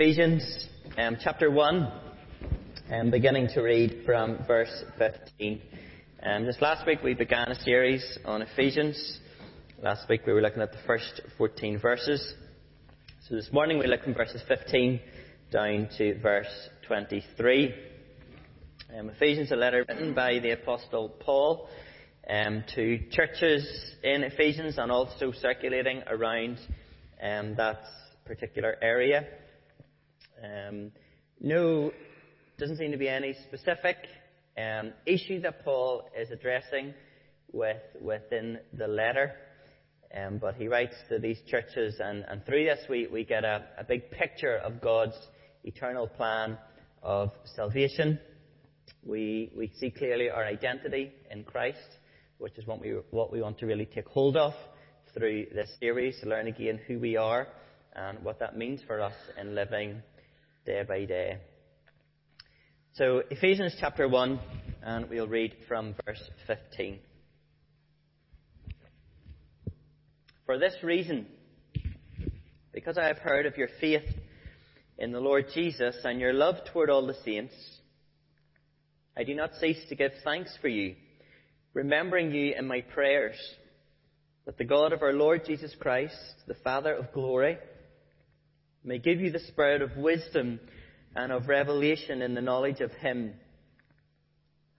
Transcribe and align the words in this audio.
Ephesians 0.00 0.68
um, 0.96 1.16
chapter 1.20 1.50
1, 1.50 1.92
um, 2.92 3.10
beginning 3.10 3.48
to 3.52 3.62
read 3.62 4.02
from 4.06 4.38
verse 4.46 4.84
15. 4.96 5.60
Um, 6.22 6.44
just 6.44 6.62
last 6.62 6.86
week 6.86 7.02
we 7.02 7.14
began 7.14 7.50
a 7.50 7.60
series 7.64 8.16
on 8.24 8.42
Ephesians. 8.42 9.18
Last 9.82 10.08
week 10.08 10.20
we 10.24 10.32
were 10.32 10.40
looking 10.40 10.62
at 10.62 10.70
the 10.70 10.78
first 10.86 11.20
14 11.36 11.80
verses. 11.80 12.34
So 13.28 13.34
this 13.34 13.48
morning 13.52 13.76
we 13.76 13.88
look 13.88 14.04
from 14.04 14.14
verses 14.14 14.40
15 14.46 15.00
down 15.50 15.88
to 15.98 16.16
verse 16.20 16.68
23. 16.86 17.74
Um, 18.96 19.10
Ephesians, 19.10 19.50
a 19.50 19.56
letter 19.56 19.84
written 19.88 20.14
by 20.14 20.38
the 20.38 20.52
Apostle 20.52 21.08
Paul 21.08 21.68
um, 22.30 22.62
to 22.76 23.00
churches 23.10 23.66
in 24.04 24.22
Ephesus 24.22 24.78
and 24.78 24.92
also 24.92 25.32
circulating 25.32 26.04
around 26.06 26.58
um, 27.20 27.56
that 27.56 27.80
particular 28.24 28.76
area. 28.80 29.26
Um, 30.42 30.92
no, 31.40 31.92
doesn't 32.58 32.76
seem 32.76 32.92
to 32.92 32.98
be 32.98 33.08
any 33.08 33.34
specific 33.46 33.96
um, 34.56 34.92
issue 35.06 35.40
that 35.40 35.64
Paul 35.64 36.08
is 36.16 36.30
addressing 36.30 36.94
with, 37.52 37.76
within 38.00 38.58
the 38.72 38.86
letter. 38.86 39.32
Um, 40.14 40.38
but 40.38 40.54
he 40.54 40.68
writes 40.68 40.94
to 41.10 41.18
these 41.18 41.38
churches, 41.46 41.96
and, 42.00 42.24
and 42.28 42.44
through 42.46 42.64
this 42.64 42.80
we, 42.88 43.06
we 43.06 43.24
get 43.24 43.44
a, 43.44 43.64
a 43.78 43.84
big 43.84 44.10
picture 44.10 44.56
of 44.56 44.80
God's 44.80 45.16
eternal 45.64 46.06
plan 46.06 46.56
of 47.02 47.30
salvation. 47.56 48.18
We, 49.04 49.52
we 49.56 49.70
see 49.78 49.90
clearly 49.90 50.30
our 50.30 50.44
identity 50.44 51.12
in 51.30 51.44
Christ, 51.44 51.78
which 52.38 52.56
is 52.58 52.66
what 52.66 52.80
we, 52.80 52.96
what 53.10 53.32
we 53.32 53.42
want 53.42 53.58
to 53.58 53.66
really 53.66 53.86
take 53.86 54.06
hold 54.06 54.36
of 54.36 54.54
through 55.14 55.46
this 55.54 55.70
series, 55.78 56.18
to 56.20 56.28
learn 56.28 56.46
again 56.46 56.80
who 56.86 56.98
we 56.98 57.16
are 57.16 57.48
and 57.94 58.22
what 58.24 58.38
that 58.40 58.56
means 58.56 58.80
for 58.86 59.00
us 59.00 59.14
in 59.40 59.54
living 59.54 60.02
day 60.68 60.82
by 60.86 61.06
day. 61.06 61.38
So, 62.92 63.22
Ephesians 63.30 63.74
chapter 63.80 64.06
1, 64.06 64.38
and 64.82 65.08
we'll 65.08 65.26
read 65.26 65.56
from 65.66 65.94
verse 66.04 66.20
15. 66.46 66.98
For 70.44 70.58
this 70.58 70.74
reason, 70.82 71.26
because 72.74 72.98
I 72.98 73.06
have 73.06 73.16
heard 73.16 73.46
of 73.46 73.56
your 73.56 73.70
faith 73.80 74.04
in 74.98 75.10
the 75.10 75.20
Lord 75.20 75.46
Jesus 75.54 75.96
and 76.04 76.20
your 76.20 76.34
love 76.34 76.56
toward 76.70 76.90
all 76.90 77.06
the 77.06 77.16
saints, 77.24 77.54
I 79.16 79.24
do 79.24 79.34
not 79.34 79.54
cease 79.58 79.82
to 79.88 79.94
give 79.94 80.12
thanks 80.22 80.54
for 80.60 80.68
you, 80.68 80.96
remembering 81.72 82.30
you 82.30 82.54
in 82.54 82.66
my 82.66 82.82
prayers, 82.82 83.38
that 84.44 84.58
the 84.58 84.64
God 84.64 84.92
of 84.92 85.00
our 85.00 85.14
Lord 85.14 85.46
Jesus 85.46 85.74
Christ, 85.80 86.14
the 86.46 86.56
Father 86.62 86.92
of 86.92 87.10
glory, 87.14 87.56
may 88.88 88.98
give 88.98 89.20
you 89.20 89.30
the 89.30 89.38
spirit 89.40 89.82
of 89.82 89.98
wisdom 89.98 90.58
and 91.14 91.30
of 91.30 91.46
revelation 91.46 92.22
in 92.22 92.34
the 92.34 92.40
knowledge 92.40 92.80
of 92.80 92.90
Him, 92.92 93.34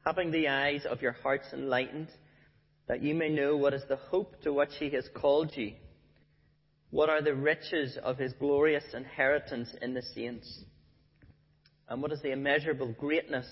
having 0.03 0.31
the 0.31 0.47
eyes 0.47 0.83
of 0.89 1.03
your 1.03 1.11
hearts 1.11 1.45
enlightened, 1.53 2.07
that 2.87 3.03
you 3.03 3.13
may 3.13 3.30
know 3.30 3.55
what 3.55 3.75
is 3.75 3.83
the 3.87 3.97
hope 3.97 4.41
to 4.41 4.52
which 4.52 4.71
He 4.80 4.89
has 4.89 5.07
called 5.13 5.55
you, 5.55 5.73
what 6.89 7.07
are 7.07 7.21
the 7.21 7.35
riches 7.35 7.99
of 8.02 8.17
His 8.17 8.33
glorious 8.33 8.83
inheritance 8.95 9.69
in 9.80 9.93
the 9.93 10.02
saints, 10.15 10.63
and 11.87 12.02
what 12.02 12.11
is 12.11 12.21
the 12.23 12.31
immeasurable 12.31 12.91
greatness 12.93 13.45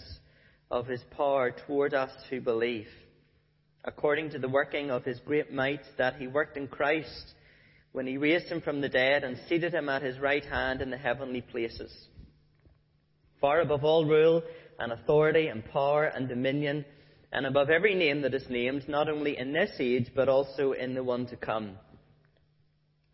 of 0.72 0.88
His 0.88 1.03
power 1.11 1.52
toward 1.52 1.94
us 1.94 2.11
who 2.31 2.41
believe, 2.41 2.88
according 3.85 4.31
to 4.31 4.39
the 4.39 4.50
working 4.50 4.89
of 4.89 5.05
His 5.05 5.19
great 5.19 5.53
might 5.53 5.83
that 6.00 6.16
He 6.16 6.25
worked 6.25 6.58
in 6.58 6.67
Christ 6.67 7.35
when 7.98 8.06
he 8.06 8.16
raised 8.16 8.45
him 8.45 8.62
from 8.62 8.80
the 8.80 8.88
dead 8.88 9.23
and 9.23 9.40
seated 9.50 9.73
him 9.73 9.90
at 9.90 10.03
his 10.03 10.20
right 10.20 10.45
hand 10.45 10.84
in 10.84 10.92
the 10.92 10.98
heavenly 10.98 11.42
places. 11.42 11.92
Far 13.42 13.62
above 13.62 13.84
all 13.84 14.06
rule 14.06 14.44
and 14.78 14.92
authority 14.92 15.48
and 15.48 15.66
power 15.66 16.03
and 16.03 16.30
dominion, 16.30 16.86
and 17.31 17.48
above 17.48 17.72
every 17.72 17.95
name 17.95 18.22
that 18.22 18.36
is 18.36 18.45
named, 18.52 18.88
not 18.88 19.09
only 19.09 19.36
in 19.36 19.52
this 19.52 19.72
age, 19.80 20.12
but 20.16 20.30
also 20.30 20.74
in 20.74 20.94
the 20.94 21.03
one 21.03 21.25
to 21.25 21.35
come. 21.35 21.72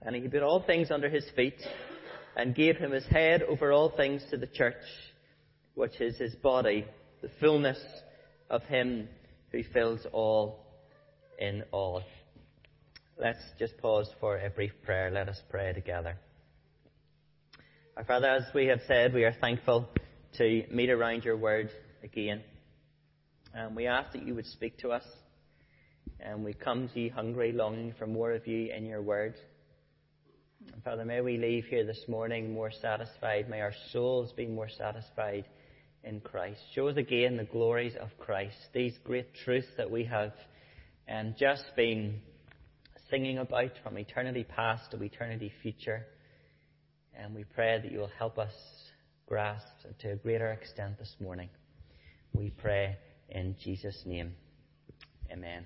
And 0.02 0.18
he 0.18 0.28
put 0.28 0.44
all 0.44 0.62
things 0.64 0.92
under 0.92 1.08
his 1.08 1.24
feet, 1.34 1.62
and 2.36 2.54
gave 2.54 2.76
him 2.76 2.92
his 2.92 3.06
head 3.06 3.42
over 3.44 3.72
all 3.72 3.88
things 3.96 4.22
to 4.32 4.38
the 4.38 4.48
church, 4.48 4.84
which 5.76 6.02
is 6.02 6.18
his 6.18 6.36
body, 6.36 6.84
the 7.22 7.32
fullness 7.40 7.80
of 8.50 8.64
him 8.64 9.08
who 9.54 9.64
fills 9.64 10.02
all 10.12 10.60
in 11.40 11.64
all. 11.72 12.04
Let's 13.16 13.44
just 13.60 13.78
pause 13.78 14.10
for 14.20 14.38
a 14.38 14.50
brief 14.50 14.72
prayer. 14.84 15.12
Let 15.12 15.30
us 15.30 15.40
pray 15.50 15.72
together. 15.72 16.18
Our 17.96 18.04
Father, 18.04 18.28
as 18.28 18.44
we 18.56 18.66
have 18.66 18.82
said, 18.88 19.14
we 19.14 19.24
are 19.24 19.36
thankful 19.40 19.88
to 20.40 20.64
meet 20.72 20.90
around 20.90 21.24
your 21.24 21.38
word 21.38 21.70
again. 22.04 22.42
And 23.54 23.76
we 23.76 23.86
ask 23.86 24.14
that 24.14 24.26
you 24.26 24.34
would 24.34 24.48
speak 24.48 24.80
to 24.80 24.90
us. 24.90 25.04
And 26.20 26.44
we 26.44 26.54
come 26.54 26.90
to 26.90 27.00
you 27.00 27.12
hungry, 27.12 27.52
longing 27.52 27.94
for 28.00 28.08
more 28.08 28.32
of 28.32 28.48
you 28.48 28.74
in 28.76 28.84
your 28.88 29.04
word. 29.04 29.36
And 30.74 30.84
Father, 30.84 31.06
may 31.06 31.22
we 31.22 31.38
leave 31.38 31.66
here 31.66 31.86
this 31.86 32.06
morning 32.08 32.52
more 32.52 32.72
satisfied. 32.72 33.48
May 33.48 33.62
our 33.62 33.74
souls 33.92 34.34
be 34.34 34.48
more 34.48 34.70
satisfied 34.70 35.46
in 36.04 36.20
Christ. 36.20 36.62
Show 36.74 36.88
us 36.88 36.98
again 36.98 37.38
the 37.38 37.44
glories 37.44 37.94
of 37.96 38.10
Christ, 38.18 38.58
these 38.74 38.98
great 39.04 39.36
truths 39.46 39.68
that 39.78 39.92
we 39.92 40.04
have 40.06 40.34
um, 41.08 41.36
just 41.38 41.66
been 41.76 42.22
singing 43.14 43.38
about 43.38 43.70
from 43.84 44.00
eternity 44.00 44.44
past 44.44 44.90
to 44.90 45.04
eternity 45.04 45.52
future. 45.62 46.08
And 47.16 47.36
we 47.36 47.44
pray 47.44 47.80
that 47.80 47.92
you 47.92 48.00
will 48.00 48.10
help 48.18 48.40
us 48.40 48.54
grasp 49.28 49.68
to 50.00 50.14
a 50.14 50.16
greater 50.16 50.52
extent 50.52 50.98
this 50.98 51.16
morning. 51.20 51.50
We 52.34 52.50
pray 52.50 52.98
in 53.30 53.56
Jesus' 53.64 54.02
name. 54.08 54.34
Amen. 55.32 55.64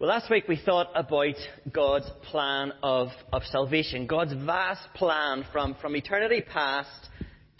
Well, 0.00 0.08
last 0.08 0.28
week 0.28 0.48
we 0.48 0.60
thought 0.66 0.88
about 0.96 1.36
God's 1.72 2.10
plan 2.24 2.72
of, 2.82 3.10
of 3.32 3.42
salvation, 3.52 4.08
God's 4.08 4.32
vast 4.44 4.92
plan 4.96 5.44
from, 5.52 5.76
from 5.80 5.94
eternity 5.94 6.42
past 6.52 6.90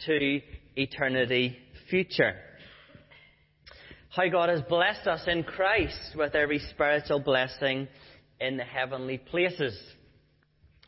to 0.06 0.40
eternity 0.74 1.58
future 1.88 2.34
how 4.16 4.26
God 4.28 4.48
has 4.48 4.62
blessed 4.62 5.06
us 5.06 5.20
in 5.26 5.42
Christ 5.42 6.16
with 6.16 6.34
every 6.34 6.58
spiritual 6.70 7.20
blessing 7.20 7.86
in 8.40 8.56
the 8.56 8.64
heavenly 8.64 9.18
places. 9.18 9.78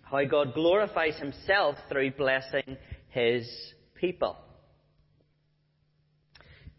How 0.03 0.25
God 0.25 0.55
glorifies 0.55 1.19
Himself 1.19 1.77
through 1.91 2.13
blessing 2.13 2.79
His 3.11 3.47
people. 3.95 4.39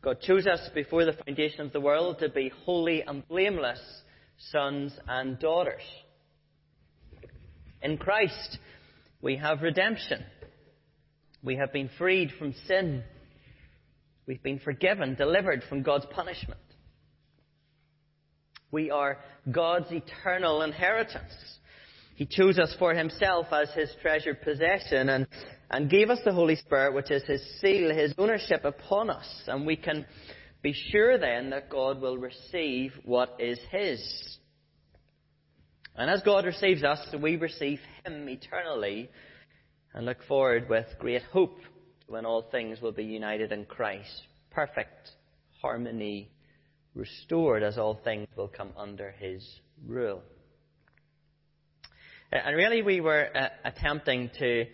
God 0.01 0.21
chose 0.21 0.47
us 0.47 0.67
before 0.73 1.05
the 1.05 1.13
foundation 1.13 1.61
of 1.61 1.71
the 1.71 1.81
world 1.81 2.17
to 2.19 2.29
be 2.29 2.51
holy 2.65 3.03
and 3.03 3.27
blameless 3.27 3.81
sons 4.51 4.91
and 5.07 5.37
daughters. 5.37 5.83
In 7.83 7.97
Christ, 7.97 8.57
we 9.21 9.35
have 9.35 9.61
redemption. 9.61 10.25
We 11.43 11.57
have 11.57 11.71
been 11.71 11.91
freed 11.95 12.31
from 12.39 12.55
sin 12.65 13.03
We've 14.29 14.43
been 14.43 14.59
forgiven, 14.59 15.15
delivered 15.15 15.63
from 15.67 15.81
God's 15.81 16.05
punishment. 16.11 16.59
We 18.69 18.91
are 18.91 19.17
God's 19.49 19.91
eternal 19.91 20.61
inheritance. 20.61 21.33
He 22.13 22.27
chose 22.27 22.59
us 22.59 22.75
for 22.77 22.93
himself 22.93 23.47
as 23.51 23.71
his 23.71 23.89
treasured 24.03 24.43
possession 24.43 25.09
and, 25.09 25.25
and 25.71 25.89
gave 25.89 26.11
us 26.11 26.19
the 26.23 26.31
Holy 26.31 26.57
Spirit, 26.57 26.93
which 26.93 27.09
is 27.09 27.23
his 27.23 27.41
seal, 27.59 27.91
his 27.91 28.13
ownership 28.19 28.65
upon 28.65 29.09
us. 29.09 29.25
And 29.47 29.65
we 29.65 29.75
can 29.75 30.05
be 30.61 30.75
sure 30.91 31.17
then 31.17 31.49
that 31.49 31.71
God 31.71 31.99
will 31.99 32.19
receive 32.19 32.93
what 33.05 33.35
is 33.39 33.57
his. 33.71 34.37
And 35.95 36.07
as 36.07 36.21
God 36.21 36.45
receives 36.45 36.83
us, 36.83 36.99
we 37.19 37.37
receive 37.37 37.79
him 38.05 38.29
eternally 38.29 39.09
and 39.95 40.05
look 40.05 40.23
forward 40.27 40.69
with 40.69 40.85
great 40.99 41.23
hope 41.23 41.57
when 42.09 42.25
all 42.25 42.41
things 42.41 42.81
will 42.81 42.91
be 42.91 43.03
united 43.03 43.51
in 43.51 43.65
Christ. 43.65 44.21
Perfect 44.51 45.11
harmony 45.61 46.29
restored 46.95 47.63
as 47.63 47.77
all 47.77 47.99
things 48.03 48.27
will 48.35 48.47
come 48.47 48.71
under 48.75 49.11
his 49.11 49.47
rule. 49.85 50.21
And 52.31 52.55
really, 52.55 52.81
we 52.81 52.99
were 52.99 53.27
uh, 53.35 53.49
attempting 53.63 54.29
to, 54.39 54.65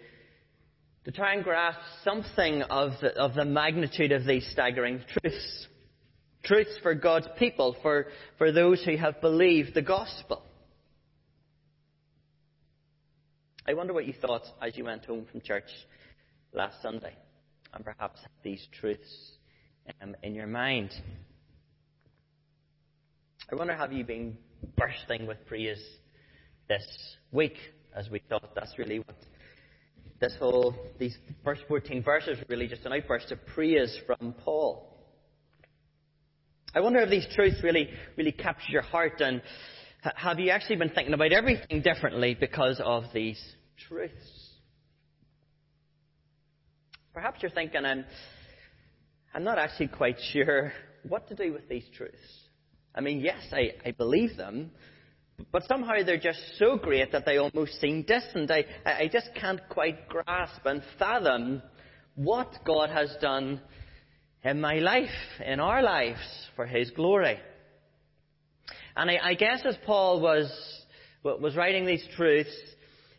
to 1.06 1.12
try 1.12 1.34
and 1.34 1.44
grasp 1.44 1.80
something 2.04 2.64
of 2.64 2.92
the, 3.02 3.16
of 3.18 3.34
the 3.34 3.46
magnitude 3.46 4.12
of 4.12 4.26
these 4.26 4.48
staggering 4.52 5.02
truths. 5.08 5.68
Truths 6.44 6.78
for 6.84 6.94
God's 6.94 7.28
people, 7.38 7.76
for, 7.82 8.08
for 8.38 8.52
those 8.52 8.84
who 8.84 8.98
have 8.98 9.20
believed 9.20 9.74
the 9.74 9.82
gospel. 9.82 10.42
I 13.68 13.74
wonder 13.74 13.94
what 13.94 14.06
you 14.06 14.14
thought 14.14 14.44
as 14.62 14.78
you 14.78 14.84
went 14.84 15.06
home 15.06 15.26
from 15.32 15.42
church 15.42 15.64
last 16.54 16.82
Sunday 16.84 17.16
and 17.76 17.84
perhaps 17.84 18.20
these 18.44 18.66
truths 18.80 19.34
um, 20.02 20.16
in 20.24 20.34
your 20.34 20.48
mind. 20.48 20.92
I 23.52 23.56
wonder, 23.56 23.76
have 23.76 23.94
you 23.94 24.04
been 24.04 24.38
bursting 24.78 25.28
with 25.28 25.46
praise 25.46 25.84
this 26.68 26.88
week? 27.32 27.58
As 27.96 28.10
we 28.10 28.20
thought 28.28 28.56
that's 28.56 28.78
really 28.78 29.00
what 29.00 29.16
this 30.20 30.36
whole, 30.40 30.74
these 30.98 31.16
first 31.44 31.62
14 31.68 32.04
verses 32.04 32.38
really 32.50 32.68
just 32.68 32.86
an 32.86 32.94
outburst 32.94 33.32
of 33.32 33.46
praise 33.48 33.98
from 34.06 34.34
Paul. 34.44 34.92
I 36.74 36.80
wonder 36.80 37.00
if 37.00 37.10
these 37.10 37.28
truths 37.36 37.58
really, 37.64 37.90
really 38.18 38.32
capture 38.32 38.72
your 38.72 38.82
heart 38.82 39.22
and 39.22 39.42
have 40.16 40.40
you 40.40 40.52
actually 40.52 40.76
been 40.76 40.90
thinking 40.90 41.14
about 41.14 41.32
everything 41.32 41.82
differently 41.82 42.36
because 42.40 42.80
of 42.84 43.06
these 43.14 43.42
truths? 43.88 44.35
Perhaps 47.16 47.42
you're 47.42 47.50
thinking, 47.50 47.86
I'm, 47.86 48.04
I'm 49.34 49.46
not 49.46 49.58
actually 49.58 49.88
quite 49.88 50.18
sure 50.34 50.74
what 51.08 51.30
to 51.30 51.36
do 51.36 51.54
with 51.54 51.70
these 51.70 51.86
truths. 51.96 52.18
I 52.94 53.00
mean, 53.00 53.22
yes, 53.22 53.42
I, 53.54 53.72
I 53.86 53.92
believe 53.92 54.36
them, 54.36 54.72
but 55.50 55.64
somehow 55.64 55.94
they're 56.06 56.18
just 56.20 56.42
so 56.60 56.76
great 56.76 57.14
that 57.14 57.26
they 57.26 57.38
almost 57.38 57.80
seem 57.80 58.04
distant. 58.04 58.52
I, 58.52 58.66
I 58.86 59.10
just 59.10 59.30
can't 59.40 59.62
quite 59.70 60.10
grasp 60.10 60.60
and 60.66 60.84
fathom 61.00 61.62
what 62.16 62.54
God 62.66 62.90
has 62.90 63.16
done 63.22 63.62
in 64.44 64.60
my 64.60 64.80
life, 64.80 65.08
in 65.46 65.62
our 65.62 65.82
lives, 65.82 66.20
for 66.58 66.66
His 66.66 66.90
glory. 66.90 67.40
And 68.98 69.10
I, 69.10 69.20
I 69.24 69.34
guess 69.36 69.62
as 69.64 69.78
Paul 69.86 70.20
was, 70.20 70.52
was 71.24 71.56
writing 71.56 71.86
these 71.86 72.06
truths, 72.18 72.54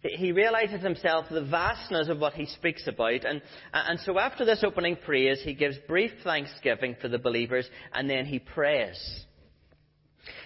he 0.02 0.32
realizes 0.32 0.82
himself 0.82 1.26
the 1.30 1.44
vastness 1.44 2.08
of 2.08 2.18
what 2.18 2.34
he 2.34 2.46
speaks 2.46 2.86
about. 2.86 3.24
And, 3.24 3.42
and 3.72 3.98
so 4.00 4.18
after 4.18 4.44
this 4.44 4.62
opening 4.64 4.96
praise, 4.96 5.40
he 5.42 5.54
gives 5.54 5.76
brief 5.88 6.12
thanksgiving 6.22 6.96
for 7.00 7.08
the 7.08 7.18
believers 7.18 7.68
and 7.92 8.08
then 8.08 8.26
he 8.26 8.38
prays. 8.38 9.24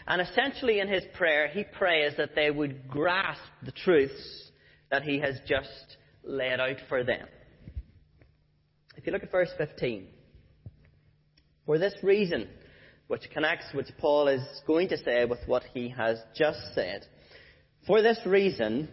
And 0.06 0.20
essentially 0.20 0.80
in 0.80 0.88
his 0.88 1.04
prayer, 1.14 1.48
he 1.48 1.64
prays 1.64 2.12
that 2.16 2.34
they 2.34 2.50
would 2.50 2.88
grasp 2.88 3.42
the 3.64 3.72
truths 3.72 4.50
that 4.90 5.02
he 5.02 5.20
has 5.20 5.38
just 5.46 5.96
laid 6.24 6.60
out 6.60 6.76
for 6.88 7.04
them. 7.04 7.26
If 8.96 9.06
you 9.06 9.12
look 9.12 9.22
at 9.22 9.30
verse 9.30 9.50
15, 9.56 10.06
for 11.64 11.78
this 11.78 11.94
reason, 12.02 12.48
which 13.06 13.30
connects 13.32 13.66
what 13.72 13.86
Paul 13.98 14.28
is 14.28 14.42
going 14.66 14.88
to 14.88 14.98
say 14.98 15.24
with 15.24 15.40
what 15.46 15.62
he 15.74 15.88
has 15.88 16.18
just 16.36 16.60
said. 16.74 17.06
For 17.86 18.02
this 18.02 18.18
reason, 18.26 18.88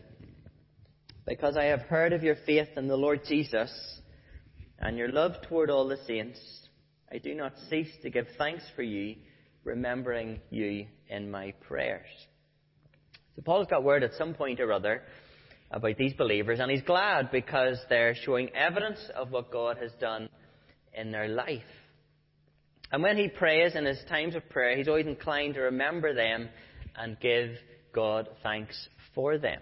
because 1.28 1.58
I 1.58 1.66
have 1.66 1.82
heard 1.82 2.14
of 2.14 2.24
your 2.24 2.38
faith 2.46 2.70
in 2.78 2.88
the 2.88 2.96
Lord 2.96 3.22
Jesus 3.28 3.70
and 4.80 4.98
your 4.98 5.10
love 5.10 5.34
toward 5.48 5.70
all 5.70 5.88
the 5.88 5.98
saints, 6.08 6.40
I 7.12 7.18
do 7.18 7.36
not 7.36 7.52
cease 7.70 7.92
to 8.02 8.10
give 8.10 8.28
thanks 8.38 8.64
for 8.76 8.82
you, 8.82 9.16
remembering 9.66 10.40
you 10.50 10.88
in 11.10 11.30
my 11.30 11.54
prayers. 11.68 12.08
So 13.36 13.42
Paul's 13.44 13.68
got 13.68 13.84
word 13.84 14.04
at 14.04 14.14
some 14.14 14.34
point 14.34 14.62
or 14.62 14.72
other 14.72 15.04
about 15.70 15.98
these 15.98 16.14
believers, 16.14 16.62
and 16.62 16.72
he's 16.72 16.82
glad 16.82 17.30
because 17.30 17.78
they're 17.90 18.16
showing 18.16 18.50
evidence 18.56 19.00
of 19.14 19.32
what 19.32 19.52
God 19.52 19.78
has 19.82 19.92
done 20.00 20.30
in 20.94 21.12
their 21.12 21.28
life. 21.28 21.62
And 22.90 23.04
when 23.04 23.18
he 23.18 23.28
prays 23.28 23.76
in 23.76 23.86
his 23.86 24.00
times 24.08 24.34
of 24.34 24.50
prayer, 24.50 24.78
he's 24.78 24.88
always 24.88 25.08
inclined 25.08 25.56
to 25.56 25.62
remember 25.62 26.14
them 26.14 26.48
and 26.96 27.20
give 27.20 27.50
God 27.94 28.30
thanks 28.44 28.88
for 29.14 29.38
them. 29.38 29.60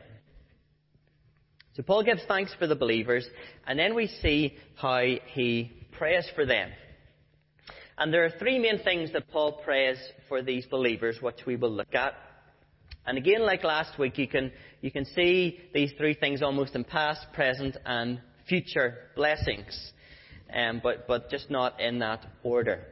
So 1.76 1.84
Paul 1.84 2.04
gives 2.04 2.22
thanks 2.28 2.54
for 2.58 2.68
the 2.68 2.76
believers, 2.76 3.28
and 3.68 3.78
then 3.78 3.96
we 3.96 4.08
see 4.08 4.56
how 4.76 5.04
he 5.34 5.72
prays 5.98 6.26
for 6.34 6.46
them. 6.46 6.70
And 7.98 8.14
there 8.14 8.24
are 8.26 8.30
three 8.40 8.60
main 8.60 8.80
things 8.80 9.12
that 9.12 9.30
Paul 9.30 9.62
prays 9.64 9.98
for 10.30 10.42
these 10.42 10.66
believers, 10.66 11.18
which 11.22 11.46
we 11.46 11.58
will 11.58 11.72
look 11.72 11.94
at. 11.94 12.14
And 13.06 13.18
again, 13.18 13.46
like 13.46 13.64
last 13.64 14.00
week, 14.00 14.18
you 14.18 14.28
can, 14.28 14.52
you 14.82 14.90
can 14.90 15.06
see 15.06 15.60
these 15.74 15.92
three 15.98 16.14
things 16.14 16.42
almost 16.42 16.76
in 16.76 16.86
past, 16.86 17.26
present, 17.34 17.76
and 17.86 18.22
future 18.48 18.96
blessings, 19.16 19.92
um, 20.54 20.80
but, 20.82 21.08
but 21.08 21.30
just 21.30 21.50
not 21.52 21.80
in 21.82 22.00
that 22.00 22.26
order. 22.44 22.86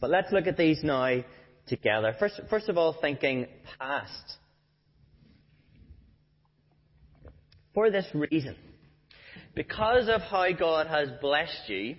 But 0.00 0.10
let's 0.10 0.30
look 0.32 0.46
at 0.46 0.56
these 0.56 0.82
now 0.84 1.22
together. 1.66 2.14
First, 2.18 2.40
first 2.48 2.68
of 2.68 2.78
all, 2.78 2.96
thinking 3.00 3.46
past. 3.78 4.36
For 7.74 7.90
this 7.90 8.06
reason, 8.14 8.54
because 9.56 10.08
of 10.08 10.20
how 10.22 10.50
God 10.52 10.86
has 10.86 11.08
blessed 11.20 11.68
you, 11.68 11.96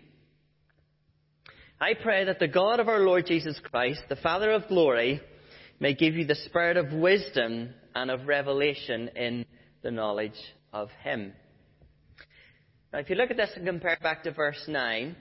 I 1.82 1.94
pray 2.02 2.24
that 2.26 2.40
the 2.40 2.48
God 2.48 2.80
of 2.80 2.88
our 2.88 3.02
Lord 3.02 3.26
Jesus 3.28 3.60
Christ, 3.62 4.02
the 4.08 4.16
Father 4.16 4.52
of 4.52 4.70
glory, 4.70 5.20
may 5.82 5.94
give 5.94 6.16
you 6.16 6.26
the 6.26 6.36
spirit 6.36 6.78
of 6.78 6.94
wisdom 6.94 7.74
and 7.94 8.10
of 8.10 8.26
revelation 8.28 9.10
in 9.18 9.46
the 9.84 9.92
knowledge 9.92 10.40
of 10.72 10.90
Him. 11.04 11.34
Now, 12.94 13.00
if 13.00 13.10
you 13.10 13.18
look 13.18 13.32
at 13.32 13.36
this 13.36 13.52
and 13.58 13.66
compare 13.66 13.98
back 14.02 14.24
to 14.24 14.32
verse 14.32 14.64
9, 14.70 15.16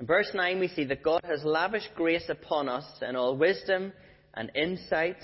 in 0.00 0.06
verse 0.06 0.30
9, 0.34 0.60
we 0.60 0.68
see 0.68 0.84
that 0.84 1.02
God 1.02 1.22
has 1.24 1.42
lavished 1.42 1.94
grace 1.94 2.28
upon 2.28 2.68
us 2.68 2.84
in 3.00 3.16
all 3.16 3.36
wisdom 3.36 3.94
and 4.34 4.50
insight, 4.54 5.16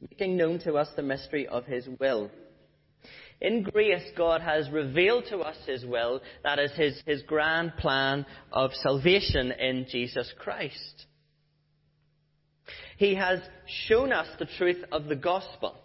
making 0.00 0.38
known 0.38 0.58
to 0.60 0.74
us 0.74 0.88
the 0.96 1.02
mystery 1.02 1.46
of 1.46 1.66
His 1.66 1.86
will. 2.00 2.30
In 3.40 3.62
grace, 3.62 4.04
God 4.16 4.40
has 4.40 4.70
revealed 4.70 5.24
to 5.28 5.38
us 5.38 5.56
His 5.66 5.84
will, 5.84 6.20
that 6.42 6.58
is, 6.58 6.72
His, 6.72 7.02
His 7.06 7.22
grand 7.22 7.76
plan 7.76 8.24
of 8.50 8.72
salvation 8.74 9.52
in 9.52 9.86
Jesus 9.90 10.32
Christ. 10.38 11.06
He 12.96 13.14
has 13.14 13.40
shown 13.86 14.12
us 14.12 14.26
the 14.38 14.48
truth 14.56 14.82
of 14.90 15.06
the 15.06 15.16
gospel. 15.16 15.76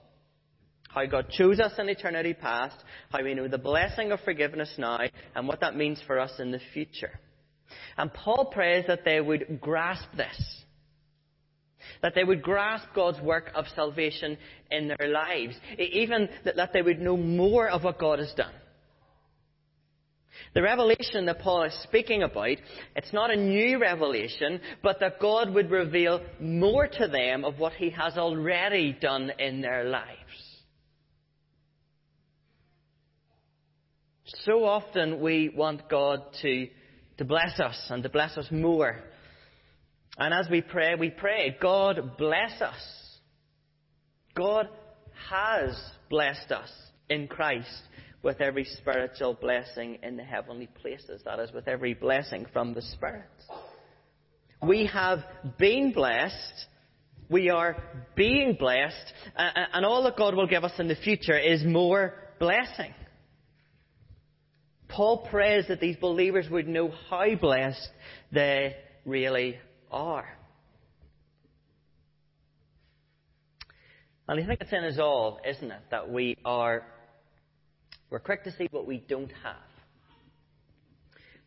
How 0.88 1.06
God 1.06 1.30
chose 1.30 1.60
us 1.60 1.74
in 1.78 1.90
eternity 1.90 2.34
past, 2.34 2.76
how 3.12 3.24
we 3.24 3.34
know 3.34 3.48
the 3.48 3.58
blessing 3.58 4.12
of 4.12 4.20
forgiveness 4.22 4.74
now, 4.78 5.00
and 5.36 5.48
what 5.48 5.62
that 5.62 5.76
means 5.76 6.02
for 6.06 6.20
us 6.20 6.32
in 6.40 6.52
the 6.52 6.60
future. 6.74 7.20
And 7.98 8.14
Paul 8.14 8.46
prays 8.46 8.86
that 8.88 9.06
they 9.06 9.22
would 9.22 9.60
grasp 9.62 10.08
this. 10.16 10.61
That 12.02 12.14
they 12.16 12.24
would 12.24 12.42
grasp 12.42 12.88
God's 12.96 13.22
work 13.22 13.52
of 13.54 13.66
salvation 13.76 14.38
in 14.72 14.88
their 14.88 15.10
lives. 15.10 15.56
Even 15.78 16.30
that 16.44 16.74
they 16.74 16.82
would 16.82 17.00
know 17.00 17.18
more 17.18 17.70
of 17.70 17.84
what 17.84 18.00
God 18.00 18.20
has 18.20 18.34
done. 18.34 18.54
The 20.54 20.62
revelation 20.62 21.26
that 21.28 21.40
Paul 21.40 21.64
is 21.64 21.80
speaking 21.84 22.24
about, 22.24 22.58
it's 22.96 23.14
not 23.14 23.32
a 23.32 23.36
new 23.36 23.80
revelation, 23.80 24.60
but 24.82 25.00
that 25.00 25.20
God 25.20 25.54
would 25.54 25.70
reveal 25.70 26.22
more 26.40 26.88
to 26.88 27.08
them 27.08 27.46
of 27.46 27.60
what 27.60 27.74
He 27.74 27.90
has 27.92 28.18
already 28.18 28.94
done 29.00 29.32
in 29.40 29.62
their 29.62 29.86
lives. 29.86 30.18
So 34.46 34.64
often 34.66 35.20
we 35.20 35.50
want 35.56 35.90
God 35.90 36.22
to 36.42 36.68
to 37.22 37.26
bless 37.26 37.60
us 37.60 37.78
and 37.90 38.02
to 38.02 38.10
bless 38.10 38.36
us 38.36 38.48
more. 38.50 38.98
And 40.22 40.36
as 40.36 40.48
we 40.52 40.62
pray, 40.62 40.94
we 40.94 41.10
pray, 41.10 41.58
God 41.60 42.16
bless 42.16 42.62
us. 42.62 42.76
God 44.36 44.70
has 45.32 45.76
blessed 46.12 46.52
us 46.52 46.70
in 47.10 47.28
Christ 47.28 47.82
with 48.22 48.40
every 48.40 48.66
spiritual 48.66 49.34
blessing 49.34 49.98
in 50.04 50.18
the 50.18 50.24
heavenly 50.24 50.68
places. 50.80 51.24
That 51.26 51.40
is, 51.40 51.52
with 51.52 51.68
every 51.68 51.96
blessing 51.96 52.46
from 52.54 52.76
the 52.76 52.84
Spirit. 52.84 53.26
We 54.62 54.86
have 54.94 55.24
been 55.58 55.92
blessed. 55.92 56.68
We 57.28 57.50
are 57.50 57.82
being 58.16 58.58
blessed. 58.60 59.14
And 59.36 59.84
all 59.84 60.04
that 60.04 60.18
God 60.18 60.36
will 60.36 60.46
give 60.46 60.64
us 60.64 60.74
in 60.78 60.88
the 60.88 60.96
future 60.98 61.40
is 61.40 61.64
more 61.66 62.14
blessing. 62.40 62.94
Paul 64.88 65.26
prays 65.32 65.66
that 65.70 65.80
these 65.80 65.98
believers 65.98 66.48
would 66.48 66.68
know 66.68 66.94
how 67.10 67.34
blessed 67.34 67.90
they 68.32 68.76
really 69.04 69.58
are. 69.92 70.28
And 74.28 74.40
I 74.40 74.46
think 74.46 74.62
it's 74.62 74.72
in 74.72 74.84
us 74.84 74.98
all, 74.98 75.40
isn't 75.48 75.72
it, 75.72 75.82
that 75.92 76.10
we 76.10 76.38
are 76.46 76.84
we're 78.10 78.20
quick 78.20 78.44
to 78.44 78.52
see 78.52 78.68
what 78.72 78.86
we 78.86 78.98
don't 78.98 79.32
have. 79.44 79.56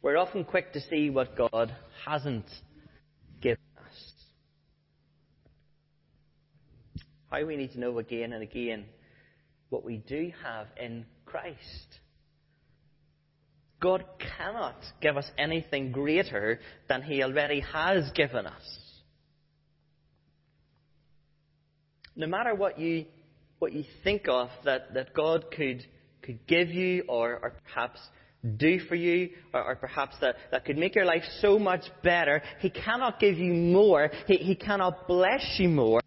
We're 0.00 0.16
often 0.16 0.44
quick 0.44 0.72
to 0.72 0.80
see 0.80 1.10
what 1.10 1.36
God 1.36 1.74
hasn't 2.06 2.48
given 3.42 3.58
us. 3.78 4.12
How 7.30 7.44
we 7.44 7.56
need 7.56 7.72
to 7.72 7.80
know 7.80 7.98
again 7.98 8.32
and 8.32 8.42
again 8.42 8.86
what 9.68 9.84
we 9.84 9.98
do 9.98 10.32
have 10.42 10.66
in 10.80 11.04
Christ. 11.26 11.98
God 13.84 14.02
cannot 14.38 14.76
give 15.02 15.18
us 15.18 15.30
anything 15.36 15.92
greater 15.92 16.58
than 16.88 17.02
He 17.02 17.22
already 17.22 17.60
has 17.60 18.10
given 18.12 18.46
us. 18.46 18.62
No 22.16 22.26
matter 22.26 22.54
what 22.54 22.78
you, 22.78 23.04
what 23.58 23.74
you 23.74 23.84
think 24.02 24.26
of 24.26 24.48
that, 24.64 24.94
that 24.94 25.12
God 25.12 25.44
could, 25.54 25.84
could 26.22 26.46
give 26.46 26.70
you 26.70 27.04
or, 27.10 27.38
or 27.42 27.56
perhaps 27.62 28.00
do 28.56 28.78
for 28.88 28.94
you, 28.94 29.28
or, 29.52 29.62
or, 29.62 29.76
perhaps 29.76 30.16
that, 30.22 30.36
that 30.50 30.64
could 30.64 30.78
make 30.78 30.94
your 30.94 31.04
life 31.04 31.24
so 31.42 31.58
much 31.58 31.82
better, 32.02 32.40
He 32.60 32.70
cannot 32.70 33.20
give 33.20 33.36
you 33.36 33.52
more. 33.52 34.10
He, 34.26 34.36
he 34.36 34.54
cannot 34.54 35.06
bless 35.06 35.56
you 35.58 35.68
more 35.68 36.00